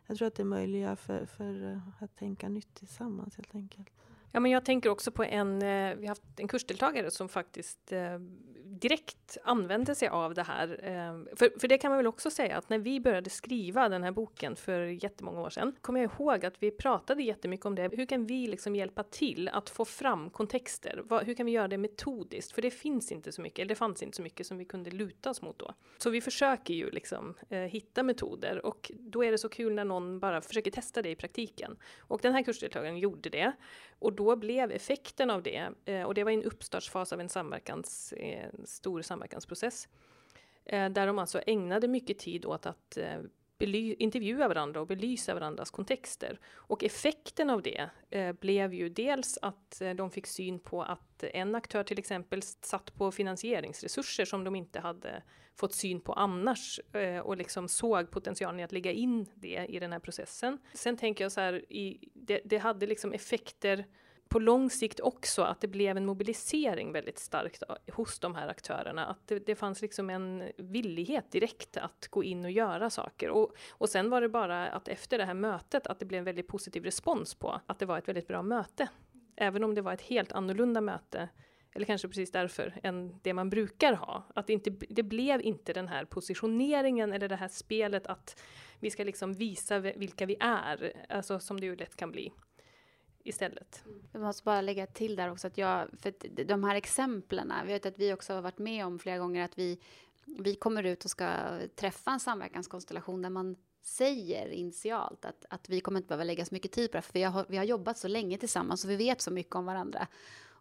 jag 0.07 0.17
tror 0.17 0.29
att 0.29 0.35
det 0.35 0.45
möjliggör 0.45 0.97
för, 0.97 1.27
för 1.27 1.73
eh, 1.73 1.79
att 1.99 2.17
tänka 2.17 2.49
nytt 2.49 2.75
tillsammans 2.75 3.37
helt 3.37 3.55
enkelt. 3.55 3.88
Ja, 4.35 4.40
men 4.40 4.51
jag 4.51 4.64
tänker 4.64 4.90
också 4.90 5.11
på 5.11 5.25
en, 5.25 5.62
eh, 5.62 5.94
vi 5.94 6.07
har 6.07 6.09
haft 6.09 6.23
en 6.37 6.49
kursdeltagare 6.49 7.11
som 7.11 7.29
faktiskt 7.29 7.92
eh, 7.92 8.18
direkt 8.64 9.38
använde 9.44 9.94
sig 9.94 10.09
av 10.09 10.35
det 10.35 10.42
här. 10.42 10.68
Eh, 10.83 11.37
för, 11.37 11.61
för 11.61 11.68
det 11.68 11.79
kan 11.79 11.90
man 11.90 11.99
väl 11.99 12.07
också 12.07 12.31
säga 12.31 12.57
att 12.57 12.68
när 12.68 12.79
vi 12.79 13.01
började 13.01 13.31
skriva 13.31 13.88
den 13.88 14.03
här 14.03 14.11
boken 14.11 14.57
för 14.57 14.81
jättemånga 14.81 15.40
år 15.40 15.51
sedan, 15.51 15.77
kommer 15.81 16.01
jag 16.01 16.12
ihåg 16.12 16.47
att 16.47 16.55
vi 16.59 16.70
pratade 16.70 17.23
jättemycket 17.23 17.66
om 17.66 17.75
det. 17.75 17.90
Hur 17.92 18.07
kan 18.07 18.27
vi 18.27 18.47
liksom 18.47 18.77
hjälpa 18.77 19.03
till 19.03 19.49
att 19.49 19.70
få 19.70 19.85
fram 19.85 20.31
kontexter? 20.31 21.03
Hur 21.25 21.35
kan 21.35 21.47
vi 21.47 21.53
göra 21.53 21.68
det 21.68 21.79
metodiskt? 21.79 22.53
För 22.53 22.62
det 22.62 22.70
finns 22.70 23.12
inte 23.12 23.33
så 23.33 23.42
mycket, 23.42 23.59
eller 23.59 23.68
det 23.68 23.75
fanns 23.75 24.03
inte 24.03 24.16
så 24.16 24.23
mycket 24.23 24.47
som 24.47 24.59
vi 24.59 24.64
kunde 24.64 24.90
luta 24.90 25.31
oss 25.31 25.42
mot 25.42 25.59
då. 25.59 25.75
Så 25.99 26.11
vi 26.11 26.20
försöker 26.20 26.75
ju 26.75 26.90
liksom 26.90 27.35
hitta 27.49 28.03
metoder 28.03 28.66
och 28.66 28.90
då 28.94 29.25
är 29.25 29.31
det 29.31 29.38
så 29.38 29.49
kul 29.49 29.75
när 29.75 29.85
någon 29.85 30.20
bara 30.20 30.40
försöker 30.40 30.70
testa 30.70 31.03
det 31.03 31.11
i 31.11 31.16
praktiken. 31.16 31.77
Och 31.99 32.20
den 32.23 32.33
här 32.33 32.42
kursdeltagaren 32.42 32.99
gjorde 32.99 33.31
det. 33.31 33.53
Och 33.99 34.12
då 34.12 34.24
blev 34.37 34.73
effekten 34.73 35.31
av 35.31 35.43
det, 35.43 35.71
eh, 35.85 36.03
och 36.03 36.15
det 36.15 36.25
var 36.25 36.31
en 36.31 36.43
uppstartsfas 36.43 37.13
av 37.13 37.21
en 37.21 37.29
samverkans, 37.29 38.15
en 38.17 38.67
stor 38.67 39.03
samverkansprocess, 39.03 39.89
eh, 40.65 40.89
där 40.89 41.07
de 41.07 41.19
alltså 41.19 41.41
ägnade 41.47 41.89
mycket 41.89 42.19
tid 42.19 42.47
åt 42.47 42.67
att 42.67 42.99
intervjua 43.99 44.49
varandra 44.49 44.81
och 44.81 44.87
belysa 44.87 45.35
varandras 45.35 45.71
kontexter. 45.71 46.39
Och 46.55 46.85
effekten 46.85 47.51
av 47.51 47.63
det 47.63 47.91
eh, 48.11 48.33
blev 48.33 48.75
ju 48.75 48.89
dels 48.89 49.39
att 49.43 49.81
eh, 49.81 49.91
de 49.91 50.11
fick 50.11 50.27
syn 50.27 50.59
på 50.59 50.83
att 50.83 51.25
en 51.25 51.55
aktör 51.55 51.83
till 51.83 51.99
exempel 51.99 52.43
satt 52.43 52.95
på 52.95 53.11
finansieringsresurser 53.11 54.25
som 54.25 54.45
de 54.45 54.57
inte 54.57 54.81
hade 54.81 55.23
fått 55.57 55.75
syn 55.75 56.01
på 56.01 56.13
annars 56.13 56.81
eh, 56.93 57.19
och 57.19 57.37
liksom 57.37 57.69
såg 57.69 58.11
potentialen 58.11 58.61
i 58.61 58.63
att 58.63 58.73
lägga 58.73 58.93
in 58.93 59.27
det 59.35 59.67
i 59.69 59.79
den 59.79 59.93
här 59.93 59.99
processen. 59.99 60.59
Sen 60.75 60.97
tänker 60.97 61.25
jag 61.25 61.33
så 61.33 61.41
här, 61.41 61.73
i, 61.73 62.09
det, 62.15 62.41
det 62.45 62.59
hade 62.59 62.87
liksom 62.87 63.13
effekter 63.13 63.85
på 64.35 64.40
lång 64.40 64.70
sikt 64.70 65.01
också 65.01 65.42
att 65.42 65.61
det 65.61 65.68
blev 65.68 65.97
en 65.97 66.07
mobilisering 66.07 66.92
väldigt 66.92 67.18
starkt 67.18 67.62
hos 67.92 68.18
de 68.18 68.35
här 68.35 68.49
aktörerna. 68.49 69.07
Att 69.07 69.29
det, 69.29 69.47
det 69.47 69.55
fanns 69.55 69.83
liksom 69.83 70.11
en 70.11 70.53
villighet 70.57 71.31
direkt 71.31 71.77
att 71.77 72.09
gå 72.11 72.25
in 72.25 72.44
och 72.44 72.51
göra 72.51 72.90
saker. 72.90 73.31
Och, 73.31 73.57
och 73.70 73.88
sen 73.88 74.11
var 74.11 74.20
det 74.20 74.29
bara 74.29 74.68
att 74.68 74.88
efter 74.88 75.18
det 75.18 75.25
här 75.25 75.35
mötet 75.35 75.87
att 75.87 75.99
det 75.99 76.05
blev 76.05 76.18
en 76.18 76.25
väldigt 76.25 76.49
positiv 76.49 76.85
respons 76.85 77.35
på 77.35 77.61
att 77.66 77.79
det 77.79 77.87
var 77.87 77.99
ett 77.99 78.09
väldigt 78.09 78.29
bra 78.29 78.42
möte. 78.42 78.88
Även 79.37 79.64
om 79.64 79.75
det 79.75 79.83
var 79.83 79.92
ett 79.92 80.03
helt 80.03 80.33
annorlunda 80.33 80.81
möte 80.81 81.29
eller 81.73 81.87
kanske 81.87 82.09
precis 82.09 82.33
därför, 82.33 82.81
än 82.83 83.20
det 83.23 83.35
man 83.35 83.51
brukar 83.51 83.92
ha. 83.92 84.27
Att 84.35 84.47
det, 84.47 84.53
inte, 84.53 84.70
det 84.70 85.03
blev 85.03 85.42
inte 85.42 85.73
den 85.73 85.88
här 85.88 86.05
positioneringen 86.05 87.12
eller 87.12 87.29
det 87.29 87.37
här 87.37 87.49
spelet 87.49 88.07
att 88.07 88.42
vi 88.81 88.90
ska 88.90 89.05
liksom 89.05 89.33
visa 89.33 89.79
vilka 89.79 90.27
vi 90.27 90.37
är, 90.40 90.92
alltså 91.09 91.40
som 91.40 91.61
det 91.61 91.66
ju 91.66 91.77
lätt 91.77 91.97
kan 91.97 92.11
bli 92.11 92.33
istället. 93.25 93.85
Jag 94.13 94.23
måste 94.23 94.45
bara 94.45 94.61
lägga 94.61 94.87
till 94.87 95.17
där 95.17 95.33
också 95.33 95.47
att 95.47 95.59
jag, 95.59 95.89
för 96.01 96.45
de 96.45 96.65
här 96.65 96.75
exemplen, 96.75 97.53
vi 97.67 97.73
vet 97.73 97.87
att 97.87 97.99
vi 97.99 98.13
också 98.13 98.33
har 98.33 98.43
varit 98.43 98.59
med 98.59 98.87
om 98.87 98.99
flera 98.99 99.19
gånger 99.19 99.45
att 99.45 99.59
vi, 99.59 99.81
vi 100.25 100.55
kommer 100.55 100.83
ut 100.83 101.05
och 101.05 101.11
ska 101.11 101.59
träffa 101.77 102.11
en 102.11 102.21
samverkanskonstellation 102.21 103.23
där 103.23 103.31
man 103.31 103.57
säger 103.83 104.49
initialt 104.49 105.25
att, 105.25 105.45
att 105.51 105.69
vi 105.69 105.81
kommer 105.81 105.99
inte 105.99 106.09
behöva 106.09 106.25
lägga 106.25 106.45
så 106.45 106.55
mycket 106.55 106.73
tid 106.73 106.91
på 106.91 106.97
det, 106.97 107.03
för 107.03 107.13
vi 107.13 107.23
har, 107.23 107.47
vi 107.49 107.57
har 107.57 107.65
jobbat 107.65 107.99
så 107.99 108.09
länge 108.09 108.39
tillsammans 108.39 108.85
och 108.85 108.91
vi 108.91 108.97
vet 108.97 109.21
så 109.21 109.31
mycket 109.31 109.55
om 109.55 109.67
varandra. 109.67 110.07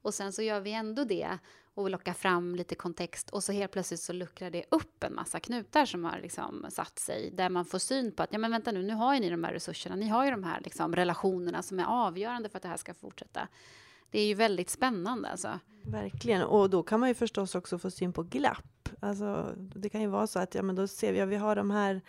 Och 0.04 0.14
sen 0.14 0.34
så 0.34 0.42
gör 0.42 0.60
vi 0.60 0.74
ändå 0.74 1.04
det 1.04 1.38
och 1.76 1.90
lockar 1.90 2.14
fram 2.14 2.56
lite 2.56 2.76
kontext 2.76 3.30
och 3.30 3.44
så 3.44 3.52
helt 3.52 3.72
plötsligt 3.72 4.00
så 4.00 4.14
luckrar 4.14 4.50
det 4.50 4.66
upp 4.72 5.04
en 5.04 5.16
massa 5.16 5.40
knutar 5.40 5.86
som 5.86 6.06
har 6.06 6.20
liksom 6.20 6.66
satt 6.70 7.00
sig 7.00 7.32
där 7.32 7.50
man 7.50 7.66
får 7.66 7.80
syn 7.80 8.12
på 8.12 8.24
att 8.24 8.34
ja 8.34 8.40
men 8.40 8.52
vänta 8.52 8.72
nu, 8.72 8.84
nu 8.84 8.94
har 8.94 9.14
ju 9.14 9.20
ni 9.20 9.30
de 9.30 9.44
här 9.44 9.54
resurserna, 9.54 9.96
ni 9.96 10.08
har 10.08 10.26
ju 10.26 10.32
de 10.32 10.44
här 10.44 10.62
liksom 10.62 10.96
relationerna 10.96 11.64
som 11.64 11.80
är 11.80 11.86
avgörande 11.86 12.50
för 12.50 12.58
att 12.58 12.64
det 12.64 12.70
här 12.70 12.78
ska 12.78 12.94
fortsätta. 12.94 13.48
Det 14.12 14.20
är 14.20 14.26
ju 14.26 14.34
väldigt 14.34 14.70
spännande 14.70 15.30
alltså. 15.30 15.60
Verkligen, 15.86 16.44
och 16.44 16.70
då 16.70 16.84
kan 16.84 17.00
man 17.00 17.10
ju 17.10 17.16
förstås 17.16 17.56
också 17.56 17.80
få 17.80 17.92
syn 17.92 18.14
på 18.14 18.24
glapp. 18.24 18.90
Alltså, 19.00 19.56
det 19.58 19.90
kan 19.90 20.02
ju 20.02 20.08
vara 20.08 20.28
så 20.28 20.40
att 20.40 20.56
ja, 20.56 20.62
men 20.62 20.76
då 20.76 20.88
ser 20.88 21.14
vi 21.14 21.20
att 21.20 21.20
ja, 21.20 21.26
vi 21.26 21.36
har 21.36 21.56
de 21.56 21.72
här 21.72 22.02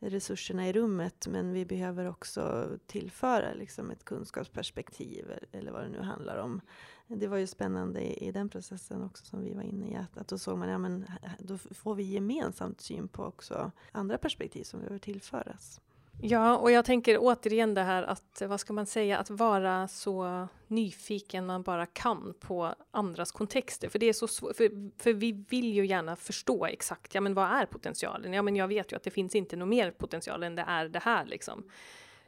resurserna 0.00 0.68
i 0.68 0.72
rummet 0.72 1.26
men 1.26 1.52
vi 1.52 1.64
behöver 1.64 2.08
också 2.08 2.68
tillföra 2.86 3.54
liksom 3.54 3.90
ett 3.90 4.04
kunskapsperspektiv 4.04 5.30
e-, 5.30 5.58
eller 5.58 5.72
vad 5.72 5.82
det 5.82 5.88
nu 5.88 6.00
handlar 6.00 6.36
om. 6.36 6.60
Det 7.06 7.26
var 7.26 7.36
ju 7.36 7.46
spännande 7.46 8.00
i, 8.00 8.28
i 8.28 8.32
den 8.32 8.48
processen 8.48 9.02
också 9.02 9.24
som 9.24 9.44
vi 9.44 9.54
var 9.54 9.62
inne 9.62 9.90
i. 9.90 9.96
Att, 9.96 10.16
att 10.16 10.28
då 10.28 10.38
såg 10.38 10.58
man, 10.58 10.68
ja 10.68 10.78
men 10.78 11.06
då 11.38 11.58
får 11.58 11.94
vi 11.94 12.02
gemensamt 12.02 12.80
syn 12.80 13.08
på 13.08 13.24
också 13.24 13.70
andra 13.92 14.18
perspektiv 14.18 14.64
som 14.64 14.80
behöver 14.80 14.98
tillföras. 14.98 15.80
Ja, 16.22 16.56
och 16.56 16.70
jag 16.70 16.84
tänker 16.84 17.18
återigen 17.20 17.74
det 17.74 17.82
här 17.82 18.02
att, 18.02 18.42
eh, 18.42 18.48
vad 18.48 18.60
ska 18.60 18.72
man 18.72 18.86
säga, 18.86 19.18
att 19.18 19.30
vara 19.30 19.88
så 19.88 20.48
nyfiken 20.66 21.46
man 21.46 21.62
bara 21.62 21.86
kan 21.86 22.34
på 22.40 22.74
andras 22.90 23.32
kontexter. 23.32 23.88
För 23.88 23.98
det 23.98 24.06
är 24.06 24.12
så 24.12 24.26
för, 24.28 25.02
för 25.02 25.12
vi 25.12 25.32
vill 25.48 25.74
ju 25.74 25.86
gärna 25.86 26.16
förstå 26.16 26.66
exakt, 26.66 27.14
ja 27.14 27.20
men 27.20 27.34
vad 27.34 27.50
är 27.50 27.66
potentialen? 27.66 28.32
Ja 28.32 28.42
men 28.42 28.56
jag 28.56 28.68
vet 28.68 28.92
ju 28.92 28.96
att 28.96 29.02
det 29.02 29.10
finns 29.10 29.34
inte 29.34 29.56
något 29.56 29.68
mer 29.68 29.90
potential 29.90 30.42
än 30.42 30.54
det 30.54 30.64
är 30.68 30.88
det 30.88 30.98
här 30.98 31.24
liksom. 31.24 31.64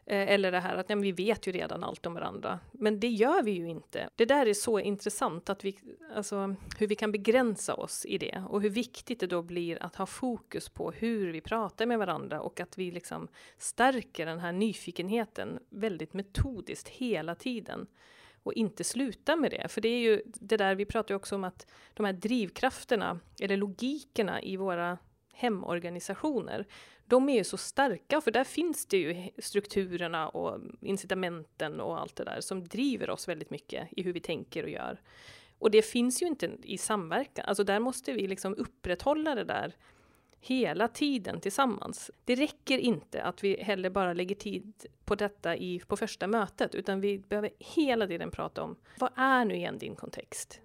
Eh, 0.07 0.33
eller 0.33 0.53
det 0.53 0.61
här 0.61 0.77
att 0.77 0.91
ja, 0.91 0.97
vi 0.97 1.13
vet 1.13 1.47
ju 1.47 1.53
redan 1.53 1.85
allt 1.85 2.07
om 2.07 2.15
varandra. 2.15 2.61
Men 2.73 3.01
det 3.01 3.09
gör 3.09 3.43
vi 3.43 3.51
ju 3.51 3.69
inte. 3.69 4.09
Det 4.17 4.25
där 4.25 4.47
är 4.47 4.55
så 4.55 4.79
intressant, 4.79 5.51
att 5.51 5.65
vi, 5.65 5.79
alltså, 6.15 6.55
hur 6.79 6.87
vi 6.87 6.95
kan 6.95 7.13
begränsa 7.13 7.75
oss 7.75 8.07
i 8.07 8.19
det. 8.19 8.45
Och 8.49 8.63
hur 8.63 8.71
viktigt 8.71 9.21
det 9.21 9.27
då 9.27 9.43
blir 9.43 9.83
att 9.83 9.97
ha 9.97 10.07
fokus 10.07 10.69
på 10.69 10.91
hur 10.91 11.33
vi 11.33 11.41
pratar 11.41 11.87
med 11.87 11.99
varandra 11.99 12.41
och 12.41 12.61
att 12.61 12.79
vi 12.79 12.91
liksom 12.91 13.29
stärker 13.59 14.27
den 14.27 14.39
här 14.39 14.53
nyfikenheten 14.53 15.59
väldigt 15.71 16.13
metodiskt 16.13 16.89
hela 16.89 17.35
tiden. 17.35 17.87
Och 18.45 18.53
inte 18.53 18.85
sluta 18.85 19.37
med 19.37 19.51
det. 19.51 19.69
För 19.69 19.81
det 19.81 19.89
är 19.89 20.01
ju 20.01 20.23
det 20.25 20.57
där, 20.57 20.75
vi 20.75 20.85
pratar 20.85 21.15
ju 21.15 21.17
också 21.17 21.35
om 21.35 21.45
att 21.45 21.67
de 21.95 22.07
här 22.07 22.13
drivkrafterna, 22.13 23.21
eller 23.41 23.57
logikerna 23.57 24.43
i 24.43 24.57
våra 24.57 24.99
hemorganisationer, 25.33 26.67
de 27.05 27.29
är 27.29 27.35
ju 27.35 27.45
så 27.45 27.57
starka, 27.57 28.21
för 28.21 28.31
där 28.31 28.45
finns 28.45 28.87
det 28.87 28.97
ju 28.97 29.31
strukturerna 29.39 30.29
och 30.29 30.61
incitamenten 30.81 31.81
och 31.81 32.01
allt 32.01 32.17
det 32.17 32.25
där 32.25 32.41
som 32.41 32.69
driver 32.69 33.11
oss 33.11 33.29
väldigt 33.29 33.51
mycket 33.51 33.89
i 33.91 34.03
hur 34.03 34.13
vi 34.13 34.21
tänker 34.21 34.63
och 34.63 34.71
gör. 34.71 35.01
Och 35.59 35.71
det 35.71 35.83
finns 35.83 36.23
ju 36.23 36.27
inte 36.27 36.51
i 36.63 36.79
samverkan, 36.79 37.45
alltså 37.49 37.65
där 37.65 37.81
måste 37.81 38.13
vi 38.13 38.27
liksom 38.27 38.55
upprätthålla 38.55 39.35
det 39.35 39.45
där 39.45 39.77
hela 40.41 40.89
tiden 40.89 41.41
tillsammans. 41.41 42.11
Det 42.25 42.35
räcker 42.35 42.79
inte 42.79 43.23
att 43.23 43.45
vi 43.45 43.63
heller 43.63 43.91
bara 43.91 44.13
lägger 44.13 44.35
tid 44.35 44.87
på 45.05 45.15
detta 45.15 45.57
i, 45.57 45.81
på 45.81 45.97
första 45.97 46.27
mötet, 46.27 46.75
utan 46.75 47.01
vi 47.01 47.19
behöver 47.19 47.51
hela 47.59 48.07
tiden 48.07 48.31
prata 48.31 48.63
om 48.63 48.77
vad 48.99 49.11
är 49.17 49.45
nu 49.45 49.55
igen 49.55 49.79
din 49.79 49.97
kontext? 49.97 50.61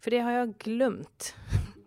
För 0.00 0.10
det 0.10 0.18
har 0.18 0.32
jag 0.32 0.58
glömt. 0.58 1.34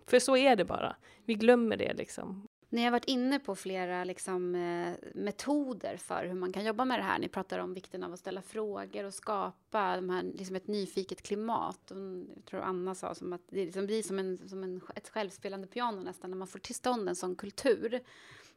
För 0.10 0.19
så 0.19 0.38
är 0.38 0.56
det 0.56 0.65
bara. 0.65 0.95
Vi 1.26 1.36
glömmer 1.36 1.78
det 1.78 1.93
liksom. 1.93 2.48
Ni 2.72 2.84
har 2.84 2.91
varit 2.91 3.06
inne 3.06 3.39
på 3.39 3.56
flera 3.56 4.04
liksom, 4.04 4.56
eh, 4.56 4.93
metoder 5.15 5.98
för 5.98 6.26
hur 6.26 6.34
man 6.34 6.54
kan 6.54 6.65
jobba 6.65 6.86
med 6.86 7.00
det 7.00 7.04
här. 7.04 7.19
Ni 7.19 7.28
pratar 7.28 7.60
om 7.60 7.74
vikten 7.74 8.04
av 8.04 8.13
att 8.13 8.19
ställa 8.19 8.41
frågor 8.41 9.04
och 9.04 9.13
skapa 9.13 9.95
de 9.95 10.10
här, 10.10 10.24
liksom 10.24 10.56
ett 10.56 10.67
nyfiket 10.67 11.22
klimat. 11.22 11.91
Och 11.91 11.98
jag 12.36 12.45
tror 12.45 12.62
Anna 12.62 12.95
sa 12.95 13.15
som 13.15 13.34
att 13.34 13.41
det 13.50 13.65
liksom 13.65 13.86
blir 13.86 14.04
som, 14.04 14.19
en, 14.19 14.50
som 14.50 14.63
en, 14.63 14.82
ett 14.95 15.10
självspelande 15.10 15.67
piano 15.67 16.02
nästan 16.02 16.30
när 16.30 16.38
man 16.38 16.48
får 16.48 16.60
till 16.60 16.76
stånd 16.76 17.10
en 17.10 17.15
sån 17.15 17.36
kultur. 17.36 18.00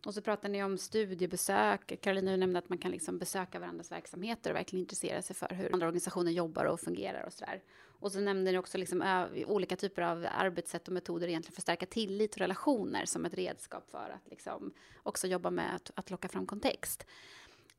Och 0.06 0.14
så 0.14 0.22
pratar 0.22 0.48
ni 0.48 0.64
om 0.64 0.78
studiebesök. 0.78 2.00
Karolina 2.00 2.36
nämnde 2.36 2.58
att 2.58 2.68
man 2.68 2.78
kan 2.78 2.90
liksom 2.90 3.18
besöka 3.18 3.58
varandras 3.58 3.92
verksamheter 3.92 4.50
och 4.50 4.56
verkligen 4.56 4.80
intressera 4.80 5.22
sig 5.22 5.36
för 5.36 5.48
hur 5.48 5.72
andra 5.72 5.86
organisationer 5.86 6.32
jobbar 6.32 6.64
och 6.64 6.80
fungerar 6.80 7.26
och 7.26 7.32
sådär. 7.32 7.62
Och 8.02 8.12
så 8.12 8.20
nämnde 8.20 8.52
ni 8.52 8.58
också 8.58 8.78
liksom 8.78 9.26
olika 9.46 9.76
typer 9.76 10.02
av 10.02 10.26
arbetssätt 10.38 10.88
och 10.88 10.94
metoder 10.94 11.28
egentligen 11.28 11.52
för 11.54 11.60
att 11.60 11.62
stärka 11.62 11.86
tillit 11.86 12.34
och 12.34 12.38
relationer 12.38 13.04
som 13.04 13.24
ett 13.24 13.34
redskap 13.34 13.90
för 13.90 14.10
att 14.14 14.30
liksom 14.30 14.72
också 15.02 15.26
jobba 15.26 15.50
med 15.50 15.74
att, 15.74 15.90
att 15.94 16.10
locka 16.10 16.28
fram 16.28 16.46
kontext. 16.46 17.06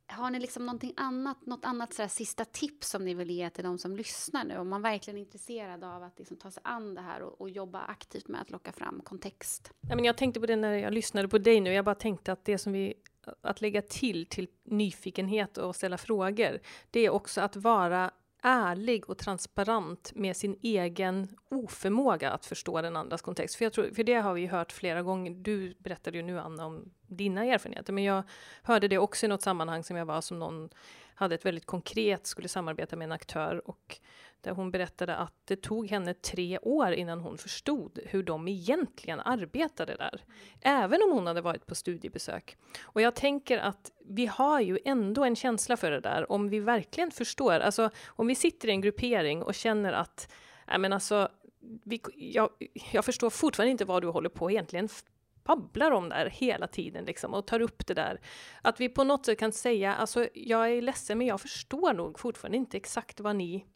Har 0.06 0.30
ni 0.30 0.40
liksom 0.40 0.66
någonting 0.66 0.92
annat, 0.96 1.46
något 1.46 1.64
annat 1.64 1.94
sådär 1.94 2.08
sista 2.08 2.44
tips 2.44 2.88
som 2.88 3.04
ni 3.04 3.14
vill 3.14 3.30
ge 3.30 3.50
till 3.50 3.64
de 3.64 3.78
som 3.78 3.96
lyssnar 3.96 4.44
nu? 4.44 4.58
Om 4.58 4.68
man 4.68 4.82
verkligen 4.82 5.18
är 5.18 5.20
intresserad 5.20 5.84
av 5.84 6.02
att 6.02 6.18
liksom 6.18 6.36
ta 6.36 6.50
sig 6.50 6.62
an 6.66 6.94
det 6.94 7.00
här 7.00 7.22
och, 7.22 7.40
och 7.40 7.50
jobba 7.50 7.80
aktivt 7.80 8.28
med 8.28 8.40
att 8.40 8.50
locka 8.50 8.72
fram 8.72 9.00
kontext. 9.04 9.72
Ja, 9.88 9.96
men 9.96 10.04
jag 10.04 10.16
tänkte 10.16 10.40
på 10.40 10.46
det 10.46 10.56
när 10.56 10.72
jag 10.72 10.92
lyssnade 10.92 11.28
på 11.28 11.38
dig 11.38 11.60
nu. 11.60 11.72
Jag 11.72 11.84
bara 11.84 11.94
tänkte 11.94 12.32
att 12.32 12.44
det 12.44 12.58
som 12.58 12.72
vi 12.72 12.94
att 13.40 13.60
lägga 13.60 13.82
till 13.82 14.26
till 14.26 14.48
nyfikenhet 14.64 15.58
och 15.58 15.76
ställa 15.76 15.98
frågor, 15.98 16.60
det 16.90 17.00
är 17.00 17.10
också 17.10 17.40
att 17.40 17.56
vara 17.56 18.10
ärlig 18.44 19.10
och 19.10 19.18
transparent 19.18 20.12
med 20.14 20.36
sin 20.36 20.58
egen 20.62 21.28
oförmåga 21.50 22.30
att 22.30 22.46
förstå 22.46 22.82
den 22.82 22.96
andras 22.96 23.22
kontext. 23.22 23.56
För, 23.56 23.64
jag 23.64 23.72
tror, 23.72 23.90
för 23.94 24.04
det 24.04 24.14
har 24.14 24.34
vi 24.34 24.46
hört 24.46 24.72
flera 24.72 25.02
gånger. 25.02 25.30
Du 25.30 25.74
berättade 25.78 26.16
ju 26.16 26.22
nu, 26.22 26.40
Anna, 26.40 26.66
om 26.66 26.90
dina 27.06 27.44
erfarenheter, 27.44 27.92
men 27.92 28.04
jag 28.04 28.22
hörde 28.62 28.88
det 28.88 28.98
också 28.98 29.26
i 29.26 29.28
något 29.28 29.42
sammanhang 29.42 29.84
som 29.84 29.96
jag 29.96 30.06
var 30.06 30.20
som 30.20 30.38
någon 30.38 30.68
hade 31.14 31.34
ett 31.34 31.46
väldigt 31.46 31.66
konkret, 31.66 32.26
skulle 32.26 32.48
samarbeta 32.48 32.96
med 32.96 33.04
en 33.04 33.12
aktör 33.12 33.68
och 33.68 34.00
där 34.44 34.52
hon 34.52 34.70
berättade 34.70 35.16
att 35.16 35.34
det 35.44 35.56
tog 35.56 35.90
henne 35.90 36.14
tre 36.14 36.58
år 36.58 36.92
innan 36.92 37.20
hon 37.20 37.38
förstod 37.38 37.98
hur 38.06 38.22
de 38.22 38.48
egentligen 38.48 39.20
arbetade 39.20 39.96
där. 39.96 40.24
Även 40.60 41.02
om 41.02 41.10
hon 41.12 41.26
hade 41.26 41.40
varit 41.40 41.66
på 41.66 41.74
studiebesök. 41.74 42.56
Och 42.82 43.00
jag 43.00 43.14
tänker 43.14 43.58
att 43.58 43.90
vi 44.04 44.26
har 44.26 44.60
ju 44.60 44.78
ändå 44.84 45.24
en 45.24 45.36
känsla 45.36 45.76
för 45.76 45.90
det 45.90 46.00
där, 46.00 46.32
om 46.32 46.48
vi 46.48 46.60
verkligen 46.60 47.10
förstår. 47.10 47.60
Alltså 47.60 47.90
om 48.06 48.26
vi 48.26 48.34
sitter 48.34 48.68
i 48.68 48.70
en 48.70 48.80
gruppering 48.80 49.42
och 49.42 49.54
känner 49.54 49.92
att, 49.92 50.32
nej 50.68 50.78
men 50.78 50.92
alltså, 50.92 51.28
vi, 51.84 52.00
jag, 52.14 52.50
jag 52.92 53.04
förstår 53.04 53.30
fortfarande 53.30 53.70
inte 53.70 53.84
vad 53.84 54.02
du 54.02 54.08
håller 54.08 54.28
på 54.28 54.50
egentligen 54.50 54.88
babblar 55.44 55.90
om 55.90 56.08
där 56.08 56.26
hela 56.26 56.66
tiden 56.66 57.04
liksom, 57.04 57.34
och 57.34 57.46
tar 57.46 57.60
upp 57.60 57.86
det 57.86 57.94
där. 57.94 58.20
Att 58.62 58.80
vi 58.80 58.88
på 58.88 59.04
något 59.04 59.26
sätt 59.26 59.38
kan 59.38 59.52
säga, 59.52 59.94
alltså 59.94 60.28
jag 60.34 60.72
är 60.72 60.82
ledsen 60.82 61.18
men 61.18 61.26
jag 61.26 61.40
förstår 61.40 61.92
nog 61.92 62.18
fortfarande 62.18 62.58
inte 62.58 62.76
exakt 62.76 63.20
vad 63.20 63.36
ni 63.36 63.66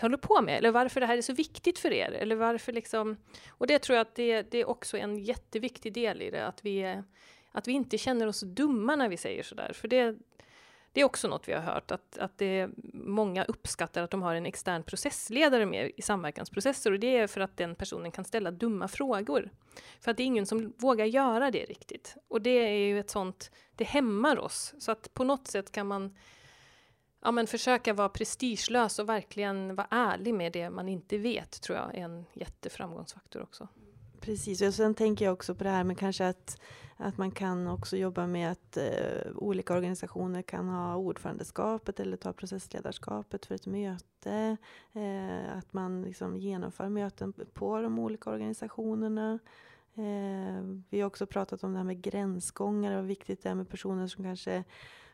håller 0.00 0.16
på 0.16 0.42
med, 0.42 0.58
eller 0.58 0.70
varför 0.70 1.00
det 1.00 1.06
här 1.06 1.16
är 1.16 1.22
så 1.22 1.32
viktigt 1.32 1.78
för 1.78 1.92
er, 1.92 2.10
eller 2.10 2.36
varför 2.36 2.72
liksom... 2.72 3.16
Och 3.48 3.66
det 3.66 3.78
tror 3.78 3.96
jag 3.96 4.06
att 4.06 4.14
det, 4.14 4.42
det 4.42 4.58
är 4.58 4.68
också 4.68 4.98
en 4.98 5.18
jätteviktig 5.18 5.92
del 5.92 6.22
i 6.22 6.30
det, 6.30 6.46
att 6.46 6.64
vi, 6.64 7.02
att 7.52 7.68
vi 7.68 7.72
inte 7.72 7.98
känner 7.98 8.26
oss 8.26 8.40
dumma 8.40 8.96
när 8.96 9.08
vi 9.08 9.16
säger 9.16 9.42
sådär, 9.42 9.72
för 9.72 9.88
det, 9.88 10.16
det 10.96 11.00
är 11.00 11.04
också 11.04 11.28
något 11.28 11.48
vi 11.48 11.52
har 11.52 11.60
hört, 11.60 11.90
att, 11.90 12.18
att 12.18 12.38
det, 12.38 12.68
många 12.92 13.44
uppskattar 13.44 14.02
att 14.02 14.10
de 14.10 14.22
har 14.22 14.34
en 14.34 14.46
extern 14.46 14.82
processledare 14.82 15.66
med 15.66 15.90
i 15.96 16.02
samverkansprocesser, 16.02 16.92
och 16.92 17.00
det 17.00 17.16
är 17.16 17.26
för 17.26 17.40
att 17.40 17.56
den 17.56 17.74
personen 17.74 18.12
kan 18.12 18.24
ställa 18.24 18.50
dumma 18.50 18.88
frågor. 18.88 19.50
För 20.00 20.10
att 20.10 20.16
det 20.16 20.22
är 20.22 20.24
ingen 20.24 20.46
som 20.46 20.72
vågar 20.76 21.04
göra 21.04 21.50
det 21.50 21.64
riktigt. 21.64 22.16
Och 22.28 22.42
det 22.42 22.50
är 22.50 22.86
ju 22.86 23.00
ett 23.00 23.10
sånt, 23.10 23.50
det 23.74 23.84
hämmar 23.84 24.38
oss, 24.38 24.74
så 24.78 24.92
att 24.92 25.14
på 25.14 25.24
något 25.24 25.46
sätt 25.46 25.72
kan 25.72 25.86
man 25.86 26.16
ja, 27.22 27.30
men 27.30 27.46
försöka 27.46 27.92
vara 27.92 28.08
prestigelös 28.08 28.98
och 28.98 29.08
verkligen 29.08 29.74
vara 29.74 29.88
ärlig 29.90 30.34
med 30.34 30.52
det 30.52 30.70
man 30.70 30.88
inte 30.88 31.18
vet, 31.18 31.62
tror 31.62 31.78
jag 31.78 31.94
är 31.94 32.04
en 32.04 32.24
jätteframgångsfaktor 32.32 33.42
också. 33.42 33.68
Precis, 34.26 34.62
och 34.62 34.74
sen 34.74 34.94
tänker 34.94 35.24
jag 35.24 35.32
också 35.32 35.54
på 35.54 35.64
det 35.64 35.70
här 35.70 35.84
med 35.84 35.98
kanske 35.98 36.28
att, 36.28 36.60
att 36.96 37.18
man 37.18 37.30
kan 37.30 37.68
också 37.68 37.96
jobba 37.96 38.26
med 38.26 38.50
att 38.50 38.76
eh, 38.76 39.32
olika 39.34 39.74
organisationer 39.74 40.42
kan 40.42 40.68
ha 40.68 40.96
ordförandeskapet 40.96 42.00
eller 42.00 42.16
ta 42.16 42.32
processledarskapet 42.32 43.46
för 43.46 43.54
ett 43.54 43.66
möte. 43.66 44.56
Eh, 44.92 45.58
att 45.58 45.72
man 45.72 46.02
liksom 46.02 46.36
genomför 46.36 46.88
möten 46.88 47.32
på 47.32 47.80
de 47.80 47.98
olika 47.98 48.30
organisationerna. 48.30 49.38
Eh, 49.94 50.62
vi 50.90 51.00
har 51.00 51.06
också 51.06 51.26
pratat 51.26 51.64
om 51.64 51.72
det 51.72 51.78
här 51.78 51.84
med 51.84 52.02
gränsgångar 52.02 52.92
och 52.92 53.00
hur 53.00 53.08
viktigt 53.08 53.42
det 53.42 53.48
är 53.48 53.54
med 53.54 53.68
personer 53.68 54.06
som 54.06 54.24
kanske 54.24 54.64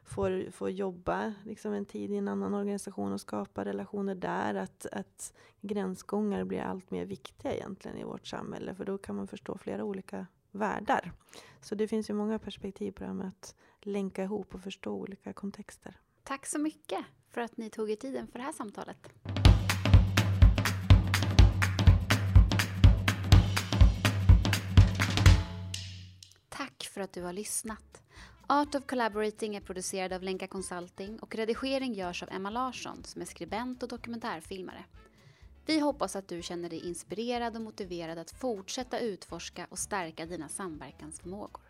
får, 0.04 0.50
får 0.50 0.70
jobba 0.70 1.34
liksom 1.44 1.72
en 1.72 1.84
tid 1.84 2.10
i 2.10 2.16
en 2.16 2.28
annan 2.28 2.54
organisation 2.54 3.12
och 3.12 3.20
skapa 3.20 3.64
relationer 3.64 4.14
där. 4.14 4.54
Att, 4.54 4.86
att 4.92 5.32
gränsgångar 5.60 6.44
blir 6.44 6.60
allt 6.60 6.90
mer 6.90 7.04
viktiga 7.04 7.54
egentligen 7.54 7.96
i 7.96 8.04
vårt 8.04 8.26
samhälle. 8.26 8.74
För 8.74 8.84
då 8.84 8.98
kan 8.98 9.16
man 9.16 9.26
förstå 9.26 9.58
flera 9.58 9.84
olika 9.84 10.26
världar. 10.50 11.12
Så 11.60 11.74
det 11.74 11.88
finns 11.88 12.10
ju 12.10 12.14
många 12.14 12.38
perspektiv 12.38 12.92
på 12.92 13.00
det 13.00 13.06
här 13.06 13.14
med 13.14 13.28
att 13.28 13.54
länka 13.80 14.22
ihop 14.22 14.54
och 14.54 14.60
förstå 14.60 14.92
olika 14.92 15.32
kontexter. 15.32 16.00
Tack 16.22 16.46
så 16.46 16.58
mycket 16.58 17.04
för 17.30 17.40
att 17.40 17.56
ni 17.56 17.70
tog 17.70 17.90
er 17.90 17.96
tiden 17.96 18.26
för 18.26 18.38
det 18.38 18.44
här 18.44 18.52
samtalet. 18.52 19.08
Tack 26.48 26.88
för 26.90 27.00
att 27.00 27.12
du 27.12 27.22
har 27.22 27.32
lyssnat. 27.32 28.01
Art 28.52 28.74
of 28.74 28.86
Collaborating 28.86 29.56
är 29.56 29.60
producerad 29.60 30.12
av 30.12 30.22
Lenka 30.22 30.46
Consulting 30.46 31.18
och 31.18 31.34
redigering 31.34 31.94
görs 31.94 32.22
av 32.22 32.28
Emma 32.32 32.50
Larsson 32.50 33.04
som 33.04 33.22
är 33.22 33.26
skribent 33.26 33.82
och 33.82 33.88
dokumentärfilmare. 33.88 34.84
Vi 35.66 35.80
hoppas 35.80 36.16
att 36.16 36.28
du 36.28 36.42
känner 36.42 36.68
dig 36.68 36.88
inspirerad 36.88 37.56
och 37.56 37.62
motiverad 37.62 38.18
att 38.18 38.30
fortsätta 38.30 38.98
utforska 38.98 39.66
och 39.70 39.78
stärka 39.78 40.26
dina 40.26 40.48
samverkansförmågor. 40.48 41.61